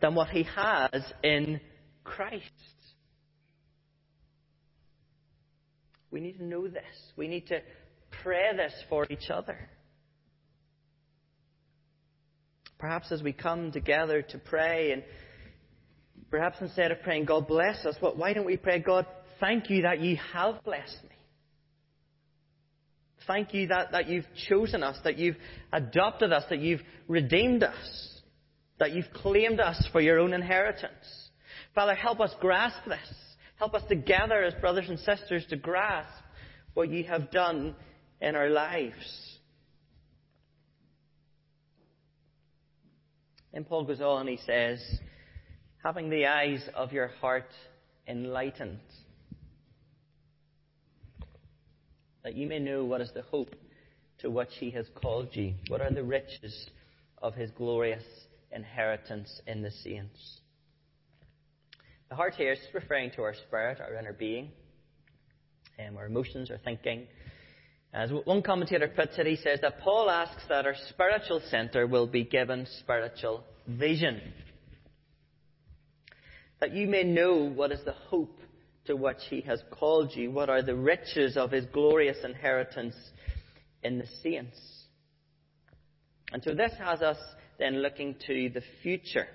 than 0.00 0.16
what 0.16 0.30
He 0.30 0.42
has 0.42 1.04
in 1.22 1.60
Christ. 2.02 2.42
We 6.10 6.20
need 6.20 6.38
to 6.38 6.44
know 6.44 6.66
this. 6.66 6.82
We 7.16 7.28
need 7.28 7.46
to 7.48 7.60
pray 8.22 8.56
this 8.56 8.72
for 8.88 9.06
each 9.10 9.30
other. 9.30 9.56
Perhaps 12.78 13.12
as 13.12 13.22
we 13.22 13.32
come 13.32 13.72
together 13.72 14.22
to 14.22 14.38
pray, 14.38 14.92
and 14.92 15.04
perhaps 16.30 16.56
instead 16.60 16.90
of 16.90 17.02
praying, 17.02 17.26
God 17.26 17.46
bless 17.46 17.84
us, 17.84 17.96
why 18.00 18.32
don't 18.32 18.46
we 18.46 18.56
pray, 18.56 18.80
God, 18.80 19.06
thank 19.38 19.70
you 19.70 19.82
that 19.82 20.00
you 20.00 20.16
have 20.32 20.64
blessed 20.64 21.02
me? 21.04 21.16
Thank 23.26 23.52
you 23.54 23.68
that, 23.68 23.92
that 23.92 24.08
you've 24.08 24.26
chosen 24.48 24.82
us, 24.82 24.96
that 25.04 25.18
you've 25.18 25.36
adopted 25.72 26.32
us, 26.32 26.44
that 26.50 26.58
you've 26.58 26.80
redeemed 27.06 27.62
us, 27.62 28.20
that 28.78 28.92
you've 28.92 29.12
claimed 29.12 29.60
us 29.60 29.86
for 29.92 30.00
your 30.00 30.18
own 30.18 30.32
inheritance. 30.32 31.28
Father, 31.74 31.94
help 31.94 32.18
us 32.20 32.34
grasp 32.40 32.78
this. 32.88 32.98
Help 33.60 33.74
us 33.74 33.82
together 33.90 34.42
as 34.42 34.54
brothers 34.54 34.88
and 34.88 34.98
sisters 35.00 35.44
to 35.50 35.56
grasp 35.56 36.08
what 36.72 36.88
you 36.88 37.04
have 37.04 37.30
done 37.30 37.76
in 38.18 38.34
our 38.34 38.48
lives. 38.48 39.36
And 43.52 43.68
Paul 43.68 43.84
goes 43.84 44.00
on, 44.00 44.22
and 44.22 44.30
he 44.30 44.38
says, 44.46 44.80
having 45.84 46.08
the 46.08 46.24
eyes 46.24 46.66
of 46.74 46.90
your 46.94 47.08
heart 47.20 47.50
enlightened 48.08 48.80
that 52.24 52.34
you 52.34 52.46
may 52.46 52.60
know 52.60 52.86
what 52.86 53.02
is 53.02 53.10
the 53.12 53.22
hope 53.22 53.54
to 54.20 54.30
which 54.30 54.48
he 54.58 54.70
has 54.70 54.86
called 54.94 55.28
you. 55.32 55.52
What 55.68 55.82
are 55.82 55.90
the 55.90 56.02
riches 56.02 56.70
of 57.20 57.34
his 57.34 57.50
glorious 57.50 58.04
inheritance 58.52 59.42
in 59.46 59.60
the 59.60 59.70
saints? 59.70 60.39
The 62.10 62.16
heart 62.16 62.34
here 62.34 62.52
is 62.52 62.58
referring 62.74 63.12
to 63.12 63.22
our 63.22 63.34
spirit, 63.46 63.80
our 63.80 63.94
inner 63.94 64.12
being, 64.12 64.50
um, 65.78 65.96
our 65.96 66.06
emotions, 66.06 66.50
our 66.50 66.58
thinking. 66.58 67.06
As 67.94 68.10
one 68.24 68.42
commentator 68.42 68.88
puts 68.88 69.16
it, 69.16 69.26
he 69.28 69.36
says 69.36 69.60
that 69.62 69.78
Paul 69.78 70.10
asks 70.10 70.42
that 70.48 70.66
our 70.66 70.74
spiritual 70.88 71.40
centre 71.50 71.86
will 71.86 72.08
be 72.08 72.24
given 72.24 72.66
spiritual 72.80 73.44
vision. 73.68 74.20
That 76.58 76.72
you 76.72 76.88
may 76.88 77.04
know 77.04 77.48
what 77.48 77.70
is 77.70 77.84
the 77.84 77.92
hope 77.92 78.40
to 78.86 78.96
which 78.96 79.22
he 79.28 79.42
has 79.42 79.62
called 79.70 80.10
you? 80.16 80.32
What 80.32 80.50
are 80.50 80.62
the 80.62 80.74
riches 80.74 81.36
of 81.36 81.52
his 81.52 81.64
glorious 81.66 82.18
inheritance 82.24 82.96
in 83.84 83.98
the 83.98 84.06
saints? 84.20 84.58
And 86.32 86.42
so 86.42 86.54
this 86.54 86.72
has 86.80 87.02
us 87.02 87.18
then 87.60 87.82
looking 87.82 88.16
to 88.26 88.48
the 88.48 88.62
future. 88.82 89.28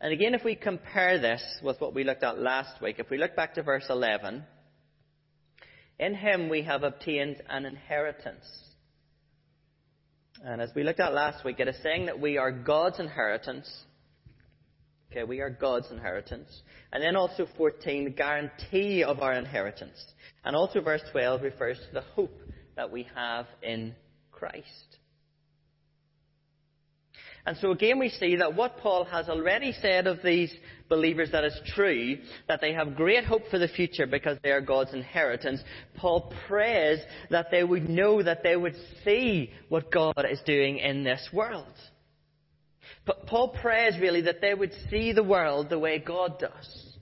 And 0.00 0.12
again, 0.12 0.34
if 0.34 0.44
we 0.44 0.54
compare 0.54 1.18
this 1.18 1.42
with 1.62 1.80
what 1.80 1.94
we 1.94 2.04
looked 2.04 2.22
at 2.22 2.38
last 2.38 2.80
week, 2.80 2.96
if 2.98 3.10
we 3.10 3.18
look 3.18 3.34
back 3.34 3.54
to 3.54 3.62
verse 3.62 3.86
11, 3.90 4.44
in 5.98 6.14
him 6.14 6.48
we 6.48 6.62
have 6.62 6.84
obtained 6.84 7.42
an 7.48 7.66
inheritance. 7.66 8.44
And 10.44 10.60
as 10.60 10.70
we 10.74 10.84
looked 10.84 11.00
at 11.00 11.12
last 11.12 11.44
week, 11.44 11.58
it 11.58 11.66
is 11.66 11.82
saying 11.82 12.06
that 12.06 12.20
we 12.20 12.38
are 12.38 12.52
God's 12.52 13.00
inheritance 13.00 13.68
Okay, 15.10 15.24
we 15.24 15.40
are 15.40 15.50
God's 15.50 15.90
inheritance. 15.90 16.62
And 16.92 17.02
then 17.02 17.16
also 17.16 17.46
14, 17.56 18.04
the 18.04 18.10
guarantee 18.10 19.02
of 19.02 19.20
our 19.20 19.32
inheritance. 19.32 19.96
And 20.44 20.54
also 20.54 20.80
verse 20.80 21.02
12 21.12 21.42
refers 21.42 21.78
to 21.78 21.94
the 21.94 22.02
hope 22.02 22.38
that 22.76 22.90
we 22.90 23.06
have 23.14 23.46
in 23.62 23.94
Christ. 24.30 24.98
And 27.48 27.56
so 27.56 27.70
again 27.70 27.98
we 27.98 28.10
see 28.10 28.36
that 28.36 28.54
what 28.54 28.76
Paul 28.76 29.06
has 29.06 29.30
already 29.30 29.72
said 29.80 30.06
of 30.06 30.18
these 30.22 30.52
believers 30.90 31.30
that 31.32 31.44
is 31.44 31.58
true, 31.74 32.18
that 32.46 32.60
they 32.60 32.74
have 32.74 32.94
great 32.94 33.24
hope 33.24 33.48
for 33.50 33.58
the 33.58 33.68
future 33.68 34.06
because 34.06 34.36
they 34.42 34.50
are 34.50 34.60
God's 34.60 34.92
inheritance. 34.92 35.62
Paul 35.96 36.30
prays 36.46 36.98
that 37.30 37.46
they 37.50 37.64
would 37.64 37.88
know 37.88 38.22
that 38.22 38.42
they 38.42 38.54
would 38.54 38.74
see 39.02 39.50
what 39.70 39.90
God 39.90 40.26
is 40.30 40.42
doing 40.44 40.76
in 40.76 41.04
this 41.04 41.26
world. 41.32 41.72
But 43.06 43.26
Paul 43.26 43.56
prays 43.62 43.98
really 43.98 44.20
that 44.20 44.42
they 44.42 44.52
would 44.52 44.74
see 44.90 45.12
the 45.12 45.24
world 45.24 45.70
the 45.70 45.78
way 45.78 45.98
God 46.00 46.38
does. 46.38 46.96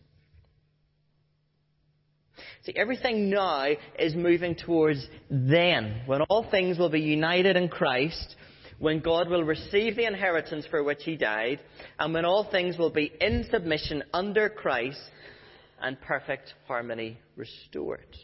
See, 2.63 2.75
everything 2.77 3.31
now 3.31 3.67
is 3.99 4.15
moving 4.15 4.55
towards 4.55 5.05
then, 5.29 6.03
when 6.07 6.23
all 6.23 6.49
things 6.49 6.79
will 6.79 6.89
be 6.89 7.01
united 7.01 7.57
in 7.57 7.69
Christ, 7.69 8.37
when 8.79 9.01
God 9.01 9.29
will 9.29 9.45
receive 9.45 9.97
the 9.97 10.07
inheritance 10.07 10.67
for 10.71 10.83
which 10.83 11.03
he 11.03 11.17
died, 11.17 11.61
and 11.99 12.13
when 12.13 12.25
all 12.25 12.45
things 12.51 12.77
will 12.77 12.91
be 12.91 13.13
in 13.21 13.47
submission 13.51 14.03
under 14.13 14.49
Christ 14.49 15.01
and 15.81 16.01
perfect 16.01 16.55
harmony 16.67 17.19
restored. 17.37 18.17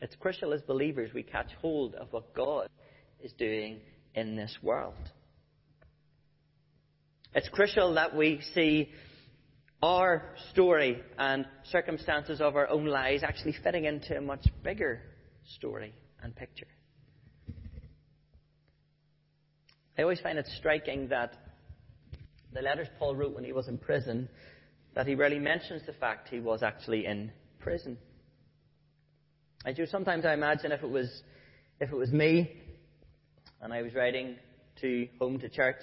It's 0.00 0.14
crucial 0.16 0.52
as 0.52 0.62
believers 0.62 1.10
we 1.14 1.22
catch 1.22 1.52
hold 1.60 1.94
of 1.94 2.12
what 2.12 2.34
God 2.34 2.68
is 3.20 3.32
doing 3.32 3.80
in 4.14 4.36
this 4.36 4.56
world. 4.62 4.94
It's 7.34 7.48
crucial 7.48 7.94
that 7.94 8.14
we 8.14 8.40
see 8.54 8.90
our 9.82 10.34
story 10.52 11.02
and 11.18 11.46
circumstances 11.70 12.40
of 12.40 12.56
our 12.56 12.68
own 12.68 12.86
lives 12.86 13.22
actually 13.22 13.54
fitting 13.62 13.84
into 13.84 14.16
a 14.16 14.20
much 14.20 14.46
bigger 14.62 15.02
story 15.56 15.92
and 16.22 16.34
picture. 16.34 16.66
I 19.98 20.02
always 20.02 20.20
find 20.20 20.38
it 20.38 20.46
striking 20.58 21.08
that 21.08 21.34
the 22.52 22.62
letters 22.62 22.88
Paul 22.98 23.16
wrote 23.16 23.34
when 23.34 23.44
he 23.44 23.52
was 23.52 23.68
in 23.68 23.78
prison, 23.78 24.28
that 24.94 25.06
he 25.06 25.14
rarely 25.14 25.38
mentions 25.38 25.82
the 25.86 25.92
fact 25.94 26.28
he 26.28 26.40
was 26.40 26.62
actually 26.62 27.06
in 27.06 27.32
prison. 27.58 27.98
I 29.64 29.72
do 29.72 29.86
sometimes 29.86 30.24
I 30.24 30.34
imagine 30.34 30.72
if 30.72 30.82
it 30.82 30.90
was 30.90 31.22
if 31.80 31.90
it 31.90 31.96
was 31.96 32.12
me 32.12 32.50
and 33.60 33.72
I 33.72 33.82
was 33.82 33.94
writing 33.94 34.36
to 34.80 35.08
home 35.18 35.38
to 35.40 35.48
church, 35.48 35.76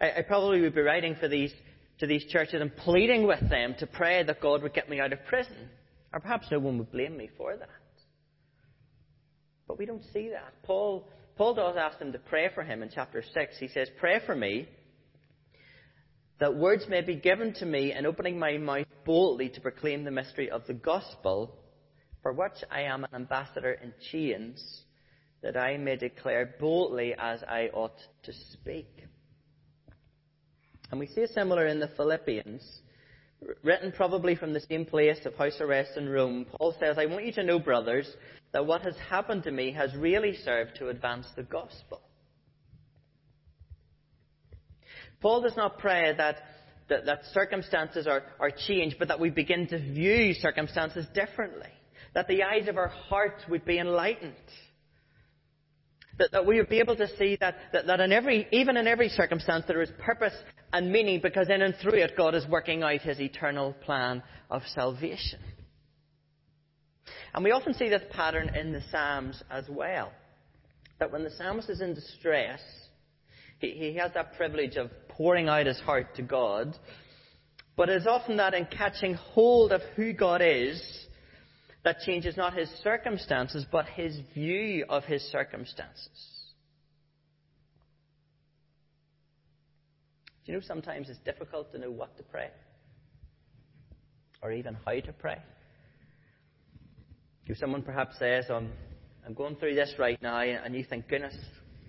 I, 0.00 0.18
I 0.18 0.22
probably 0.22 0.60
would 0.62 0.74
be 0.74 0.80
writing 0.80 1.16
for 1.18 1.28
these 1.28 1.52
to 1.98 2.06
these 2.06 2.24
churches 2.26 2.60
and 2.60 2.74
pleading 2.76 3.26
with 3.26 3.48
them 3.50 3.74
to 3.78 3.86
pray 3.86 4.22
that 4.22 4.40
God 4.40 4.62
would 4.62 4.74
get 4.74 4.88
me 4.88 5.00
out 5.00 5.12
of 5.12 5.24
prison. 5.26 5.68
Or 6.12 6.20
perhaps 6.20 6.46
no 6.50 6.58
one 6.58 6.78
would 6.78 6.90
blame 6.90 7.16
me 7.16 7.28
for 7.36 7.56
that. 7.56 7.68
But 9.68 9.78
we 9.78 9.86
don't 9.86 10.02
see 10.12 10.30
that. 10.30 10.54
Paul, 10.64 11.06
Paul 11.40 11.54
does 11.54 11.76
ask 11.78 11.98
them 11.98 12.12
to 12.12 12.18
pray 12.18 12.50
for 12.54 12.62
him 12.62 12.82
in 12.82 12.90
chapter 12.94 13.22
6. 13.32 13.58
He 13.58 13.68
says, 13.68 13.88
Pray 13.98 14.20
for 14.26 14.36
me 14.36 14.68
that 16.38 16.54
words 16.54 16.84
may 16.86 17.00
be 17.00 17.16
given 17.16 17.54
to 17.54 17.64
me 17.64 17.94
in 17.94 18.04
opening 18.04 18.38
my 18.38 18.58
mouth 18.58 18.84
boldly 19.06 19.48
to 19.48 19.60
proclaim 19.62 20.04
the 20.04 20.10
mystery 20.10 20.50
of 20.50 20.66
the 20.66 20.74
gospel, 20.74 21.56
for 22.22 22.34
which 22.34 22.62
I 22.70 22.82
am 22.82 23.04
an 23.04 23.14
ambassador 23.14 23.72
in 23.72 23.94
chains 24.12 24.82
that 25.42 25.56
I 25.56 25.78
may 25.78 25.96
declare 25.96 26.56
boldly 26.60 27.14
as 27.18 27.42
I 27.44 27.70
ought 27.72 27.96
to 28.24 28.34
speak. 28.52 29.06
And 30.90 31.00
we 31.00 31.06
see 31.06 31.22
it 31.22 31.30
similar 31.30 31.66
in 31.68 31.80
the 31.80 31.88
Philippians, 31.96 32.82
written 33.62 33.92
probably 33.92 34.34
from 34.34 34.52
the 34.52 34.60
same 34.60 34.84
place 34.84 35.18
of 35.24 35.34
house 35.34 35.60
arrest 35.60 35.96
in 35.96 36.08
Rome. 36.08 36.46
Paul 36.58 36.74
says, 36.78 36.98
I 36.98 37.06
want 37.06 37.26
you 37.26 37.32
to 37.32 37.42
know, 37.42 37.58
brothers, 37.58 38.08
that 38.52 38.66
what 38.66 38.82
has 38.82 38.96
happened 39.08 39.44
to 39.44 39.50
me 39.50 39.72
has 39.72 39.94
really 39.94 40.36
served 40.44 40.76
to 40.76 40.88
advance 40.88 41.26
the 41.36 41.42
gospel. 41.42 42.00
Paul 45.20 45.42
does 45.42 45.56
not 45.56 45.78
pray 45.78 46.14
that, 46.16 46.36
that, 46.88 47.06
that 47.06 47.20
circumstances 47.32 48.06
are, 48.06 48.22
are 48.38 48.50
changed, 48.66 48.96
but 48.98 49.08
that 49.08 49.20
we 49.20 49.30
begin 49.30 49.66
to 49.68 49.78
view 49.78 50.34
circumstances 50.34 51.06
differently. 51.14 51.68
That 52.14 52.26
the 52.26 52.42
eyes 52.42 52.68
of 52.68 52.76
our 52.76 52.88
hearts 52.88 53.42
would 53.48 53.64
be 53.64 53.78
enlightened 53.78 54.34
that, 56.32 56.46
we 56.46 56.58
would 56.58 56.68
be 56.68 56.78
able 56.78 56.96
to 56.96 57.08
see 57.16 57.36
that, 57.40 57.56
that, 57.72 57.86
that 57.86 58.00
in 58.00 58.12
every, 58.12 58.46
even 58.52 58.76
in 58.76 58.86
every 58.86 59.08
circumstance 59.08 59.64
there 59.66 59.82
is 59.82 59.90
purpose 59.98 60.34
and 60.72 60.92
meaning 60.92 61.20
because 61.22 61.48
in 61.48 61.62
and 61.62 61.74
through 61.76 61.98
it 61.98 62.16
God 62.16 62.34
is 62.34 62.46
working 62.46 62.82
out 62.82 63.00
his 63.00 63.20
eternal 63.20 63.72
plan 63.84 64.22
of 64.50 64.62
salvation. 64.74 65.40
And 67.34 67.44
we 67.44 67.52
often 67.52 67.74
see 67.74 67.88
this 67.88 68.02
pattern 68.10 68.54
in 68.54 68.72
the 68.72 68.82
Psalms 68.90 69.42
as 69.50 69.64
well. 69.68 70.12
That 70.98 71.12
when 71.12 71.24
the 71.24 71.30
psalmist 71.30 71.70
is 71.70 71.80
in 71.80 71.94
distress, 71.94 72.60
he, 73.58 73.70
he 73.70 73.94
has 73.96 74.12
that 74.14 74.36
privilege 74.36 74.76
of 74.76 74.90
pouring 75.08 75.48
out 75.48 75.66
his 75.66 75.78
heart 75.80 76.14
to 76.16 76.22
God. 76.22 76.76
But 77.76 77.88
it 77.88 77.96
is 77.96 78.06
often 78.06 78.36
that 78.38 78.54
in 78.54 78.66
catching 78.66 79.14
hold 79.14 79.72
of 79.72 79.80
who 79.96 80.12
God 80.12 80.42
is, 80.42 80.82
that 81.84 82.00
changes 82.00 82.36
not 82.36 82.54
his 82.54 82.68
circumstances, 82.82 83.64
but 83.70 83.86
his 83.86 84.18
view 84.34 84.84
of 84.88 85.04
his 85.04 85.22
circumstances. 85.22 86.39
Do 90.44 90.52
you 90.52 90.58
know 90.58 90.64
sometimes 90.66 91.08
it's 91.08 91.18
difficult 91.20 91.72
to 91.72 91.78
know 91.78 91.90
what 91.90 92.16
to 92.16 92.22
pray? 92.22 92.50
Or 94.42 94.52
even 94.52 94.76
how 94.86 94.92
to 94.92 95.12
pray? 95.12 95.38
If 97.46 97.58
someone 97.58 97.82
perhaps 97.82 98.18
says, 98.18 98.46
I'm, 98.48 98.70
I'm 99.26 99.34
going 99.34 99.56
through 99.56 99.74
this 99.74 99.92
right 99.98 100.20
now, 100.22 100.40
and 100.40 100.74
you 100.74 100.84
think, 100.84 101.08
goodness, 101.08 101.34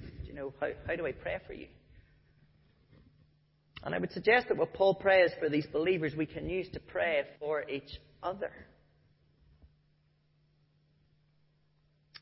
do 0.01 0.27
you 0.27 0.33
know, 0.33 0.53
how, 0.59 0.69
how 0.87 0.95
do 0.95 1.05
I 1.05 1.11
pray 1.11 1.37
for 1.45 1.53
you? 1.53 1.67
And 3.83 3.95
I 3.95 3.99
would 3.99 4.11
suggest 4.11 4.47
that 4.49 4.57
what 4.57 4.73
Paul 4.73 4.95
prays 4.95 5.31
for 5.39 5.49
these 5.49 5.65
believers, 5.71 6.13
we 6.15 6.25
can 6.25 6.49
use 6.49 6.67
to 6.73 6.79
pray 6.79 7.23
for 7.39 7.67
each 7.69 7.99
other. 8.21 8.51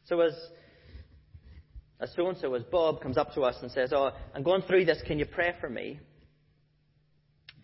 So 0.05 0.21
as 0.21 0.33
as 2.01 2.13
so 2.15 2.27
and 2.29 2.37
so, 2.37 2.53
as 2.53 2.63
Bob 2.63 3.01
comes 3.01 3.17
up 3.17 3.33
to 3.33 3.41
us 3.41 3.57
and 3.61 3.69
says, 3.71 3.91
Oh, 3.93 4.11
I'm 4.33 4.43
going 4.43 4.61
through 4.61 4.85
this, 4.85 5.01
can 5.05 5.19
you 5.19 5.25
pray 5.25 5.53
for 5.59 5.69
me? 5.69 5.99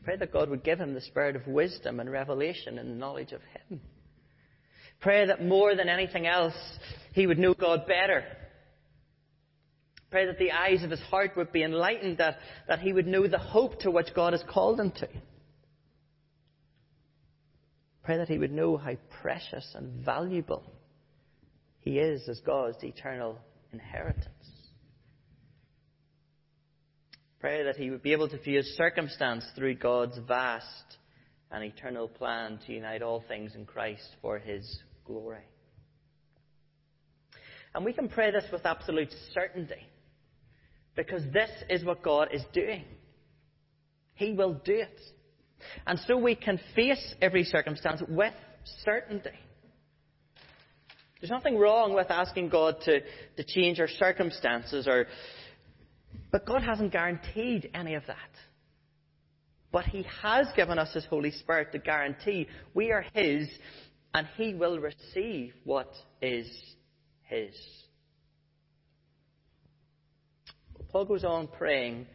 Pray 0.06 0.18
that 0.18 0.32
God 0.32 0.50
would 0.52 0.64
give 0.64 0.80
him 0.80 0.94
the 0.94 1.02
spirit 1.02 1.36
of 1.36 1.48
wisdom 1.48 2.00
and 2.00 2.10
revelation 2.10 2.78
and 2.78 3.00
knowledge 3.00 3.32
of 3.32 3.42
him. 3.42 3.82
Pray 5.02 5.26
that 5.26 5.44
more 5.44 5.76
than 5.76 5.90
anything 5.90 6.28
else, 6.28 6.54
he 7.14 7.26
would 7.26 7.40
know 7.40 7.56
God 7.56 7.88
better. 7.88 8.24
Pray 10.12 10.28
that 10.28 10.38
the 10.38 10.52
eyes 10.52 10.84
of 10.84 10.92
his 10.92 11.02
heart 11.02 11.32
would 11.36 11.52
be 11.52 11.64
enlightened, 11.64 12.20
that, 12.20 12.38
that 12.68 12.80
he 12.80 12.94
would 12.94 13.08
know 13.08 13.28
the 13.28 13.40
hope 13.40 13.80
to 13.80 13.90
which 13.92 14.14
God 14.16 14.34
has 14.34 14.44
called 14.48 14.80
him 14.80 14.92
to. 14.92 15.10
Pray 18.04 18.18
that 18.18 18.30
he 18.30 18.38
would 18.38 18.52
know 18.52 18.78
how 18.78 18.96
precious 19.22 19.68
and 19.74 20.06
valuable 20.06 20.64
he 21.80 21.98
is 21.98 22.30
as 22.30 22.40
God's 22.42 22.84
eternal 22.84 23.40
inheritance. 23.74 24.35
Pray 27.46 27.62
that 27.62 27.76
he 27.76 27.92
would 27.92 28.02
be 28.02 28.12
able 28.12 28.28
to 28.28 28.40
view 28.40 28.58
his 28.58 28.76
circumstance 28.76 29.46
through 29.56 29.76
God's 29.76 30.18
vast 30.28 30.98
and 31.52 31.64
eternal 31.64 32.08
plan 32.08 32.58
to 32.66 32.74
unite 32.74 33.04
all 33.04 33.24
things 33.28 33.54
in 33.54 33.68
Christ 33.68 34.16
for 34.20 34.40
his 34.40 34.80
glory. 35.06 35.44
And 37.76 37.86
we 37.86 37.94
can 37.94 38.10
pray 38.10 38.32
this 38.32 38.46
with 38.52 38.66
absolute 38.66 39.14
certainty 39.32 39.88
because 40.96 41.22
this 41.32 41.52
is 41.70 41.86
what 41.86 42.02
God 42.02 42.30
is 42.34 42.42
doing. 42.52 42.84
He 44.16 44.34
will 44.34 44.60
do 44.66 44.78
it. 44.80 45.00
And 45.86 46.00
so 46.08 46.18
we 46.18 46.34
can 46.34 46.60
face 46.76 47.14
every 47.22 47.44
circumstance 47.44 48.02
with 48.10 48.34
certainty. 48.84 49.38
There's 51.22 51.30
nothing 51.30 51.60
wrong 51.60 51.94
with 51.94 52.10
asking 52.10 52.50
God 52.50 52.78
to, 52.86 53.02
to 53.02 53.44
change 53.44 53.80
our 53.80 53.88
circumstances, 53.88 54.88
or, 54.88 55.06
but 56.36 56.46
God 56.46 56.64
hasn't 56.64 56.92
guaranteed 56.92 57.70
any 57.74 57.94
of 57.94 58.06
that. 58.08 58.18
But 59.72 59.86
He 59.86 60.06
has 60.22 60.48
given 60.54 60.78
us 60.78 60.94
His 60.94 61.06
Holy 61.06 61.32
Spirit 61.32 61.72
to 61.72 61.80
guarantee 61.80 62.50
we 62.74 62.92
are 62.92 63.06
His 63.14 63.48
and 64.14 64.28
He 64.36 64.54
will 64.54 64.78
receive 64.78 65.54
what 65.64 65.94
is 66.22 66.46
His. 67.22 67.56
Paul 70.92 71.06
goes 71.06 71.24
on 71.24 71.48
praying 71.48 72.06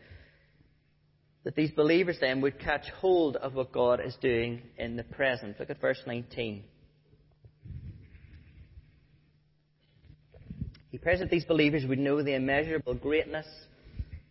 that 1.44 1.56
these 1.56 1.70
believers 1.70 2.18
then 2.20 2.42
would 2.42 2.58
catch 2.58 2.90
hold 3.00 3.36
of 3.36 3.54
what 3.54 3.72
God 3.72 4.02
is 4.04 4.14
doing 4.20 4.60
in 4.76 4.96
the 4.96 5.04
present. 5.04 5.58
Look 5.58 5.70
at 5.70 5.80
verse 5.80 6.02
19. 6.06 6.62
He 10.90 10.98
prays 10.98 11.20
that 11.20 11.30
these 11.30 11.46
believers 11.46 11.86
would 11.86 11.98
know 11.98 12.22
the 12.22 12.34
immeasurable 12.34 12.92
greatness 12.92 13.46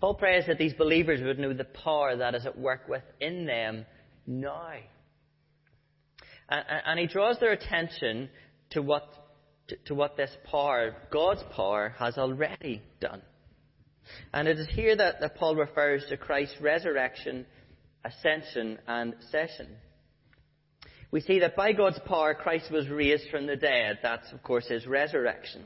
Paul 0.00 0.14
prays 0.14 0.44
that 0.46 0.58
these 0.58 0.74
believers 0.74 1.20
would 1.22 1.38
know 1.38 1.52
the 1.52 1.64
power 1.64 2.16
that 2.16 2.34
is 2.34 2.46
at 2.46 2.58
work 2.58 2.88
within 2.88 3.46
them 3.46 3.86
now. 4.26 4.72
And, 6.48 6.98
he 7.00 7.06
draws 7.06 7.38
their 7.40 7.52
attention 7.52 8.28
to 8.70 8.82
what, 8.82 9.08
to, 9.68 9.76
to 9.86 9.94
what 9.94 10.16
this 10.16 10.30
power, 10.50 10.94
God's 11.10 11.42
power, 11.54 11.94
has 11.98 12.18
already 12.18 12.82
done. 13.00 13.22
And 14.32 14.46
it 14.46 14.58
is 14.58 14.68
here 14.70 14.94
that, 14.94 15.20
that 15.20 15.36
Paul 15.36 15.56
refers 15.56 16.04
to 16.08 16.16
Christ's 16.18 16.60
resurrection, 16.60 17.46
ascension, 18.04 18.78
and 18.86 19.14
session. 19.30 19.68
We 21.10 21.20
see 21.20 21.38
that 21.40 21.56
by 21.56 21.72
God's 21.72 22.00
power, 22.06 22.34
Christ 22.34 22.70
was 22.70 22.88
raised 22.88 23.30
from 23.30 23.46
the 23.46 23.56
dead. 23.56 24.00
That's, 24.02 24.30
of 24.32 24.42
course, 24.42 24.66
his 24.66 24.86
resurrection. 24.86 25.64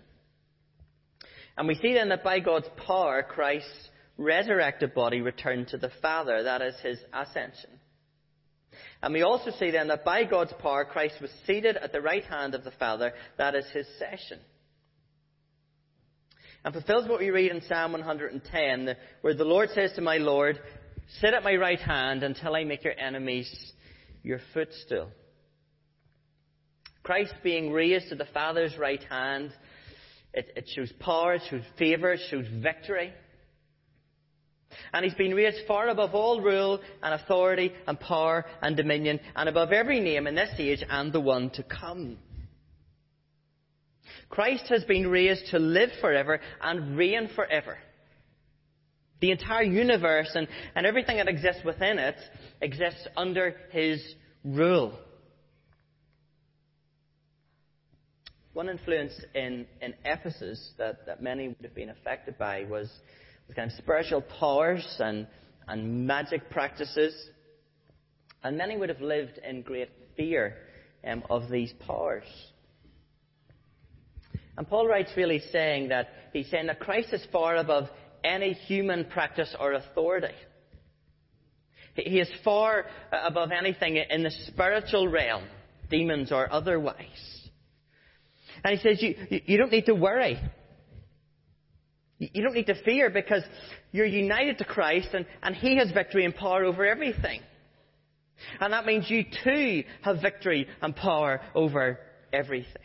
And 1.56 1.66
we 1.66 1.74
see 1.74 1.94
then 1.94 2.10
that 2.10 2.22
by 2.22 2.38
God's 2.38 2.68
power, 2.86 3.22
Christ's 3.22 3.88
resurrected 4.18 4.94
body 4.94 5.20
returned 5.20 5.68
to 5.68 5.78
the 5.78 5.90
Father. 6.02 6.42
That 6.42 6.60
is 6.60 6.74
his 6.82 6.98
ascension. 7.12 7.70
And 9.02 9.14
we 9.14 9.22
also 9.22 9.50
see 9.52 9.70
then 9.70 9.88
that 9.88 10.04
by 10.04 10.24
God's 10.24 10.52
power, 10.60 10.84
Christ 10.84 11.14
was 11.22 11.30
seated 11.46 11.76
at 11.76 11.92
the 11.92 12.00
right 12.00 12.24
hand 12.24 12.54
of 12.54 12.64
the 12.64 12.72
Father. 12.72 13.12
That 13.38 13.54
is 13.54 13.64
his 13.72 13.86
session. 13.98 14.40
And 16.64 16.74
fulfills 16.74 17.08
what 17.08 17.20
we 17.20 17.30
read 17.30 17.52
in 17.52 17.62
Psalm 17.62 17.92
110, 17.92 18.96
where 19.20 19.34
the 19.34 19.44
Lord 19.44 19.70
says 19.70 19.92
to 19.94 20.02
my 20.02 20.18
Lord, 20.18 20.60
Sit 21.20 21.32
at 21.32 21.44
my 21.44 21.54
right 21.54 21.80
hand 21.80 22.22
until 22.22 22.54
I 22.54 22.64
make 22.64 22.84
your 22.84 22.98
enemies 22.98 23.48
your 24.22 24.40
footstool. 24.52 25.10
Christ 27.02 27.32
being 27.42 27.72
raised 27.72 28.10
to 28.10 28.16
the 28.16 28.26
Father's 28.34 28.76
right 28.76 29.02
hand, 29.04 29.52
it, 30.34 30.52
it 30.56 30.68
shows 30.74 30.92
power, 31.00 31.34
it 31.34 31.42
shows 31.48 31.62
favour, 31.78 32.12
it 32.12 32.20
shows 32.28 32.44
victory. 32.60 33.14
And 34.92 35.04
he's 35.04 35.14
been 35.14 35.34
raised 35.34 35.66
far 35.66 35.88
above 35.88 36.14
all 36.14 36.40
rule 36.40 36.80
and 37.02 37.14
authority 37.14 37.72
and 37.86 37.98
power 37.98 38.44
and 38.62 38.76
dominion 38.76 39.20
and 39.36 39.48
above 39.48 39.72
every 39.72 40.00
name 40.00 40.26
in 40.26 40.34
this 40.34 40.50
age 40.58 40.84
and 40.88 41.12
the 41.12 41.20
one 41.20 41.50
to 41.50 41.62
come. 41.62 42.18
Christ 44.28 44.68
has 44.68 44.84
been 44.84 45.08
raised 45.08 45.46
to 45.50 45.58
live 45.58 45.90
forever 46.00 46.40
and 46.60 46.96
reign 46.96 47.28
forever. 47.34 47.78
The 49.20 49.30
entire 49.32 49.64
universe 49.64 50.30
and, 50.34 50.46
and 50.74 50.86
everything 50.86 51.16
that 51.16 51.28
exists 51.28 51.64
within 51.64 51.98
it 51.98 52.16
exists 52.60 53.06
under 53.16 53.56
his 53.70 54.02
rule. 54.44 54.96
One 58.52 58.68
influence 58.68 59.12
in, 59.34 59.66
in 59.80 59.94
Ephesus 60.04 60.72
that, 60.78 61.06
that 61.06 61.22
many 61.22 61.48
would 61.48 61.62
have 61.62 61.74
been 61.74 61.90
affected 61.90 62.38
by 62.38 62.64
was 62.64 62.90
kind 63.54 63.70
of 63.70 63.78
spiritual 63.78 64.22
powers 64.22 64.86
and, 64.98 65.26
and 65.66 66.06
magic 66.06 66.50
practices. 66.50 67.14
And 68.42 68.56
many 68.56 68.76
would 68.76 68.88
have 68.88 69.00
lived 69.00 69.38
in 69.38 69.62
great 69.62 69.90
fear 70.16 70.56
um, 71.06 71.22
of 71.28 71.50
these 71.50 71.72
powers. 71.86 72.24
And 74.56 74.68
Paul 74.68 74.88
writes 74.88 75.10
really 75.16 75.40
saying 75.52 75.88
that 75.88 76.08
he's 76.32 76.50
saying 76.50 76.66
that 76.66 76.80
Christ 76.80 77.12
is 77.12 77.24
far 77.30 77.56
above 77.56 77.88
any 78.24 78.52
human 78.52 79.04
practice 79.04 79.54
or 79.58 79.72
authority. 79.72 80.34
He 81.94 82.20
is 82.20 82.28
far 82.44 82.86
above 83.12 83.50
anything 83.50 83.96
in 83.96 84.22
the 84.22 84.30
spiritual 84.46 85.08
realm, 85.08 85.44
demons 85.90 86.30
or 86.30 86.52
otherwise. 86.52 87.48
And 88.64 88.78
he 88.78 88.88
says, 88.88 89.02
you, 89.02 89.40
you 89.46 89.56
don't 89.58 89.72
need 89.72 89.86
to 89.86 89.94
worry. 89.94 90.38
You 92.18 92.42
don't 92.42 92.54
need 92.54 92.66
to 92.66 92.82
fear 92.82 93.10
because 93.10 93.42
you're 93.92 94.06
united 94.06 94.58
to 94.58 94.64
Christ 94.64 95.08
and, 95.12 95.24
and 95.42 95.54
He 95.54 95.76
has 95.76 95.92
victory 95.92 96.24
and 96.24 96.34
power 96.34 96.64
over 96.64 96.84
everything. 96.84 97.40
And 98.60 98.72
that 98.72 98.86
means 98.86 99.08
you 99.08 99.24
too 99.44 99.84
have 100.02 100.20
victory 100.20 100.66
and 100.80 100.94
power 100.94 101.40
over 101.54 101.98
everything. 102.32 102.82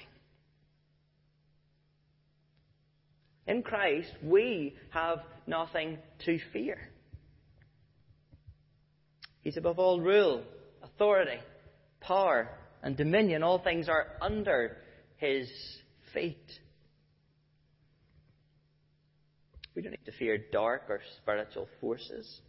In 3.45 3.61
Christ, 3.61 4.09
we 4.23 4.75
have 4.91 5.19
nothing 5.47 5.97
to 6.25 6.39
fear. 6.51 6.77
He's 9.41 9.57
above 9.57 9.79
all 9.79 9.99
rule, 9.99 10.43
authority, 10.81 11.39
power, 11.99 12.49
and 12.81 12.95
dominion. 12.95 13.43
All 13.43 13.59
things 13.59 13.89
are 13.89 14.07
under 14.21 14.77
His 15.17 15.49
feet. 16.13 16.47
We 19.75 19.81
don't 19.81 19.91
need 19.91 20.05
to 20.05 20.11
fear 20.11 20.37
dark 20.51 20.83
or 20.89 21.01
spiritual 21.21 21.67
forces. 21.81 22.41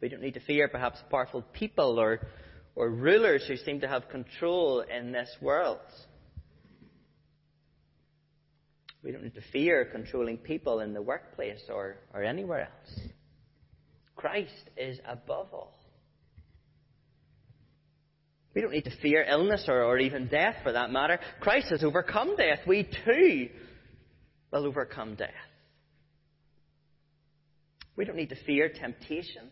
We 0.00 0.08
don't 0.08 0.22
need 0.22 0.34
to 0.34 0.40
fear 0.40 0.68
perhaps 0.68 0.98
powerful 1.10 1.42
people 1.52 1.98
or, 1.98 2.20
or 2.74 2.90
rulers 2.90 3.44
who 3.48 3.56
seem 3.56 3.80
to 3.80 3.88
have 3.88 4.08
control 4.08 4.80
in 4.82 5.12
this 5.12 5.30
world. 5.40 5.78
We 9.02 9.12
don't 9.12 9.22
need 9.22 9.34
to 9.34 9.42
fear 9.52 9.84
controlling 9.84 10.38
people 10.38 10.80
in 10.80 10.92
the 10.92 11.02
workplace 11.02 11.62
or, 11.68 11.96
or 12.12 12.22
anywhere 12.22 12.62
else. 12.62 13.00
Christ 14.16 14.70
is 14.76 14.98
above 15.06 15.48
all. 15.52 15.74
We 18.54 18.62
don't 18.62 18.72
need 18.72 18.84
to 18.84 18.96
fear 19.02 19.22
illness 19.22 19.66
or, 19.68 19.82
or 19.82 19.98
even 19.98 20.28
death 20.28 20.56
for 20.62 20.72
that 20.72 20.90
matter. 20.90 21.20
Christ 21.40 21.68
has 21.70 21.84
overcome 21.84 22.36
death. 22.36 22.60
We 22.66 22.88
too 23.04 23.50
will 24.52 24.66
overcome 24.66 25.14
death. 25.14 25.30
We 27.96 28.04
don't 28.04 28.16
need 28.16 28.30
to 28.30 28.44
fear 28.44 28.68
temptation. 28.68 29.50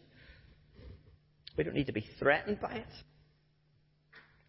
We 1.56 1.64
don't 1.64 1.74
need 1.74 1.86
to 1.86 1.92
be 1.92 2.06
threatened 2.18 2.60
by 2.60 2.74
it. 2.74 2.86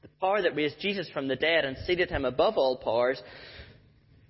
The 0.01 0.09
power 0.19 0.41
that 0.41 0.55
raised 0.55 0.79
Jesus 0.79 1.09
from 1.13 1.27
the 1.27 1.35
dead 1.35 1.65
and 1.65 1.77
seated 1.85 2.09
him 2.09 2.25
above 2.25 2.57
all 2.57 2.77
powers 2.77 3.21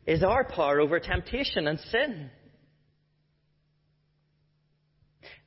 is 0.05 0.23
our 0.23 0.43
power 0.43 0.79
over 0.79 0.99
temptation 0.99 1.67
and 1.67 1.79
sin. 1.79 2.29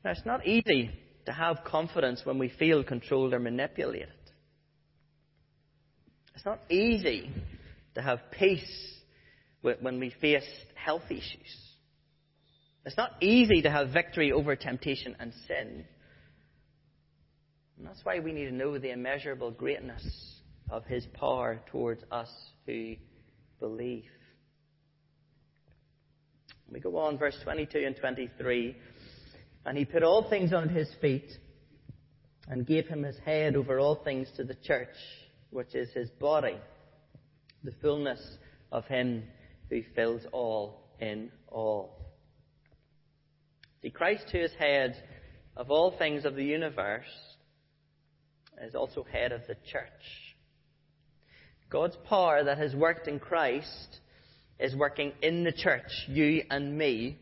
Now, 0.05 0.11
it's 0.11 0.27
not 0.27 0.47
easy 0.47 0.91
to 1.27 1.33
have 1.33 1.65
confidence 1.65 2.23
when 2.25 2.39
we 2.39 2.49
feel 2.49 2.83
controlled 2.83 3.33
or 3.33 3.39
manipulated. 3.39 4.09
It's 6.35 6.45
not 6.45 6.61
easy 6.71 7.31
to 7.95 8.03
have 8.03 8.21
peace 8.31 8.98
when 9.63 9.99
we 10.01 10.11
face 10.21 10.49
health 10.75 11.11
issues. 11.11 11.69
It's 12.85 12.97
not 12.97 13.23
easy 13.23 13.63
to 13.63 13.71
have 13.71 13.91
victory 13.91 14.33
over 14.33 14.57
temptation 14.57 15.17
and 15.19 15.33
sin. 15.47 15.85
And 17.77 17.87
that's 17.87 18.01
why 18.05 18.21
we 18.21 18.33
need 18.33 18.47
to 18.47 18.55
know 18.55 18.79
the 18.79 18.91
immeasurable 18.91 19.51
greatness 19.51 20.05
of 20.71 20.85
His 20.87 21.05
power 21.13 21.61
towards 21.71 22.03
us 22.11 22.31
who 22.67 22.95
believe. 23.61 24.05
We 26.71 26.81
go 26.81 26.97
on, 26.99 27.19
verse 27.19 27.37
22 27.45 27.79
and 27.79 27.97
23. 27.97 28.77
And 29.65 29.77
he 29.77 29.85
put 29.85 30.03
all 30.03 30.29
things 30.29 30.53
on 30.53 30.69
his 30.69 30.89
feet 31.01 31.31
and 32.49 32.67
gave 32.67 32.87
him 32.87 33.03
his 33.03 33.19
head 33.25 33.57
over 33.57 33.79
all 33.79 33.97
things 33.97 34.29
to 34.37 34.45
the 34.45 34.55
church, 34.55 34.89
which 35.51 35.75
is 35.75 35.91
his 35.93 36.11
body, 36.11 36.57
the 37.65 37.73
fullness 37.83 38.21
of 38.73 38.85
him 38.87 39.25
who 39.71 39.83
fills 39.95 40.23
all 40.33 40.89
in 41.01 41.31
all. 41.49 41.99
See, 43.83 43.91
Christ, 43.91 44.25
who 44.33 44.39
is 44.39 44.53
head 44.59 44.97
of 45.57 45.71
all 45.71 45.97
things 45.97 46.25
of 46.25 46.35
the 46.35 46.45
universe, 46.45 47.05
is 48.63 48.75
also 48.75 49.05
head 49.05 49.33
of 49.33 49.43
the 49.47 49.55
church. 49.71 50.35
God's 51.71 51.97
power 52.09 52.45
that 52.45 52.59
has 52.59 52.75
worked 52.75 53.09
in 53.09 53.19
Christ 53.19 54.01
is 54.59 54.75
working 54.75 55.13
in 55.23 55.45
the 55.45 55.53
church, 55.53 55.91
you 56.09 56.43
and 56.51 56.77
me, 56.77 57.19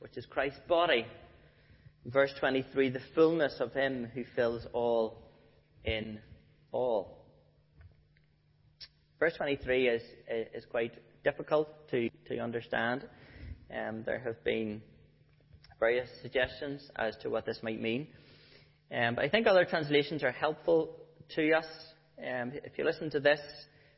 which 0.00 0.16
is 0.16 0.26
Christ's 0.26 0.60
body. 0.68 1.06
Verse 2.04 2.32
23 2.38 2.90
the 2.90 3.00
fullness 3.14 3.56
of 3.60 3.72
Him 3.72 4.08
who 4.14 4.24
fills 4.34 4.66
all 4.72 5.22
in 5.84 6.20
all. 6.72 7.15
Verse 9.18 9.34
23 9.36 9.88
is, 9.88 10.02
is 10.28 10.64
quite 10.70 10.92
difficult 11.24 11.68
to, 11.90 12.10
to 12.28 12.38
understand. 12.38 13.08
Um, 13.74 14.02
there 14.04 14.20
have 14.20 14.42
been 14.44 14.82
various 15.80 16.08
suggestions 16.22 16.88
as 16.96 17.16
to 17.22 17.30
what 17.30 17.46
this 17.46 17.60
might 17.62 17.80
mean. 17.80 18.08
Um, 18.94 19.14
but 19.14 19.24
I 19.24 19.28
think 19.28 19.46
other 19.46 19.64
translations 19.64 20.22
are 20.22 20.32
helpful 20.32 20.96
to 21.34 21.52
us. 21.52 21.66
Um, 22.18 22.52
if 22.64 22.78
you 22.78 22.84
listen 22.84 23.10
to 23.10 23.20
this 23.20 23.40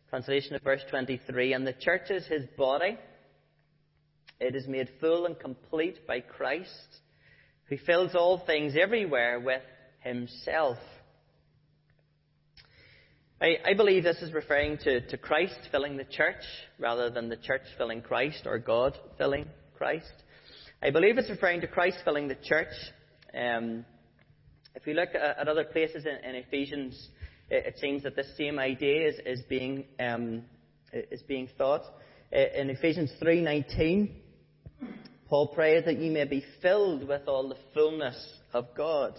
translation 0.08 0.54
of 0.54 0.62
verse 0.62 0.82
23, 0.88 1.52
and 1.52 1.66
the 1.66 1.74
church 1.74 2.10
is 2.10 2.26
his 2.26 2.44
body, 2.56 2.96
it 4.40 4.54
is 4.54 4.66
made 4.68 4.88
full 5.00 5.26
and 5.26 5.38
complete 5.38 6.06
by 6.06 6.20
Christ, 6.20 7.00
who 7.64 7.76
fills 7.76 8.14
all 8.14 8.38
things 8.46 8.74
everywhere 8.80 9.40
with 9.40 9.62
himself. 10.00 10.78
I, 13.40 13.56
I 13.64 13.74
believe 13.74 14.02
this 14.02 14.20
is 14.20 14.32
referring 14.32 14.78
to, 14.78 15.00
to 15.00 15.16
Christ 15.16 15.58
filling 15.70 15.96
the 15.96 16.04
church 16.04 16.42
rather 16.76 17.08
than 17.08 17.28
the 17.28 17.36
church 17.36 17.62
filling 17.76 18.02
Christ 18.02 18.46
or 18.46 18.58
God 18.58 18.98
filling 19.16 19.46
Christ. 19.76 20.12
I 20.82 20.90
believe 20.90 21.18
it's 21.18 21.30
referring 21.30 21.60
to 21.60 21.68
Christ 21.68 21.98
filling 22.04 22.26
the 22.26 22.36
church. 22.42 22.72
Um, 23.32 23.84
if 24.74 24.88
you 24.88 24.94
look 24.94 25.10
at, 25.14 25.38
at 25.38 25.46
other 25.46 25.62
places 25.62 26.04
in, 26.04 26.28
in 26.28 26.34
Ephesians, 26.34 27.10
it, 27.48 27.66
it, 27.66 27.78
seems 27.78 28.02
that 28.02 28.16
this 28.16 28.26
same 28.36 28.58
idea 28.58 29.08
is, 29.08 29.14
is 29.24 29.42
being 29.48 29.84
um, 30.00 30.42
is 30.92 31.22
being 31.22 31.48
thought. 31.56 31.82
In 32.32 32.70
Ephesians 32.70 33.12
3:19, 33.22 34.10
Paul 35.28 35.48
prays 35.48 35.84
that 35.84 35.98
you 35.98 36.10
may 36.10 36.24
be 36.24 36.44
filled 36.60 37.06
with 37.06 37.28
all 37.28 37.48
the 37.48 37.56
fullness 37.72 38.16
of 38.52 38.66
God. 38.76 39.14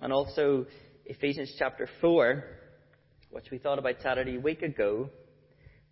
And 0.00 0.12
also 0.12 0.66
Ephesians 1.06 1.54
chapter 1.58 1.88
4, 2.00 2.44
which 3.30 3.50
we 3.50 3.58
thought 3.58 3.78
about 3.78 3.96
Saturday 4.02 4.36
a 4.36 4.40
week 4.40 4.62
ago, 4.62 5.10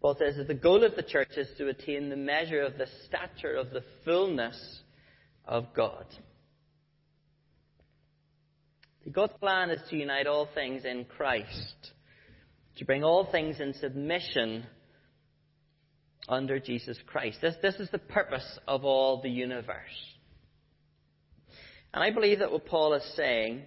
Paul 0.01 0.17
says 0.19 0.37
that 0.37 0.47
the 0.47 0.55
goal 0.55 0.85
of 0.85 0.97
the 0.97 1.03
church 1.03 1.37
is 1.37 1.49
to 1.59 1.69
attain 1.69 2.09
the 2.09 2.17
measure 2.17 2.63
of 2.63 2.79
the 2.79 2.87
stature 3.07 3.55
of 3.55 3.71
the 3.71 3.85
fullness 4.05 4.81
of 5.45 5.75
God. 5.75 6.07
God's 9.11 9.33
plan 9.41 9.71
is 9.71 9.81
to 9.91 9.97
unite 9.97 10.27
all 10.29 10.49
things 10.55 10.85
in 10.85 11.05
Christ, 11.05 11.91
to 12.77 12.85
bring 12.85 13.03
all 13.03 13.31
things 13.31 13.59
in 13.59 13.75
submission 13.75 14.65
under 16.29 16.61
Jesus 16.61 16.97
Christ. 17.07 17.39
This, 17.43 17.57
this 17.61 17.75
is 17.77 17.91
the 17.91 17.99
purpose 17.99 18.59
of 18.69 18.85
all 18.85 19.21
the 19.21 19.31
universe. 19.31 19.75
And 21.93 22.05
I 22.05 22.11
believe 22.11 22.39
that 22.39 22.53
what 22.53 22.67
Paul 22.67 22.95
is 22.95 23.15
saying 23.17 23.63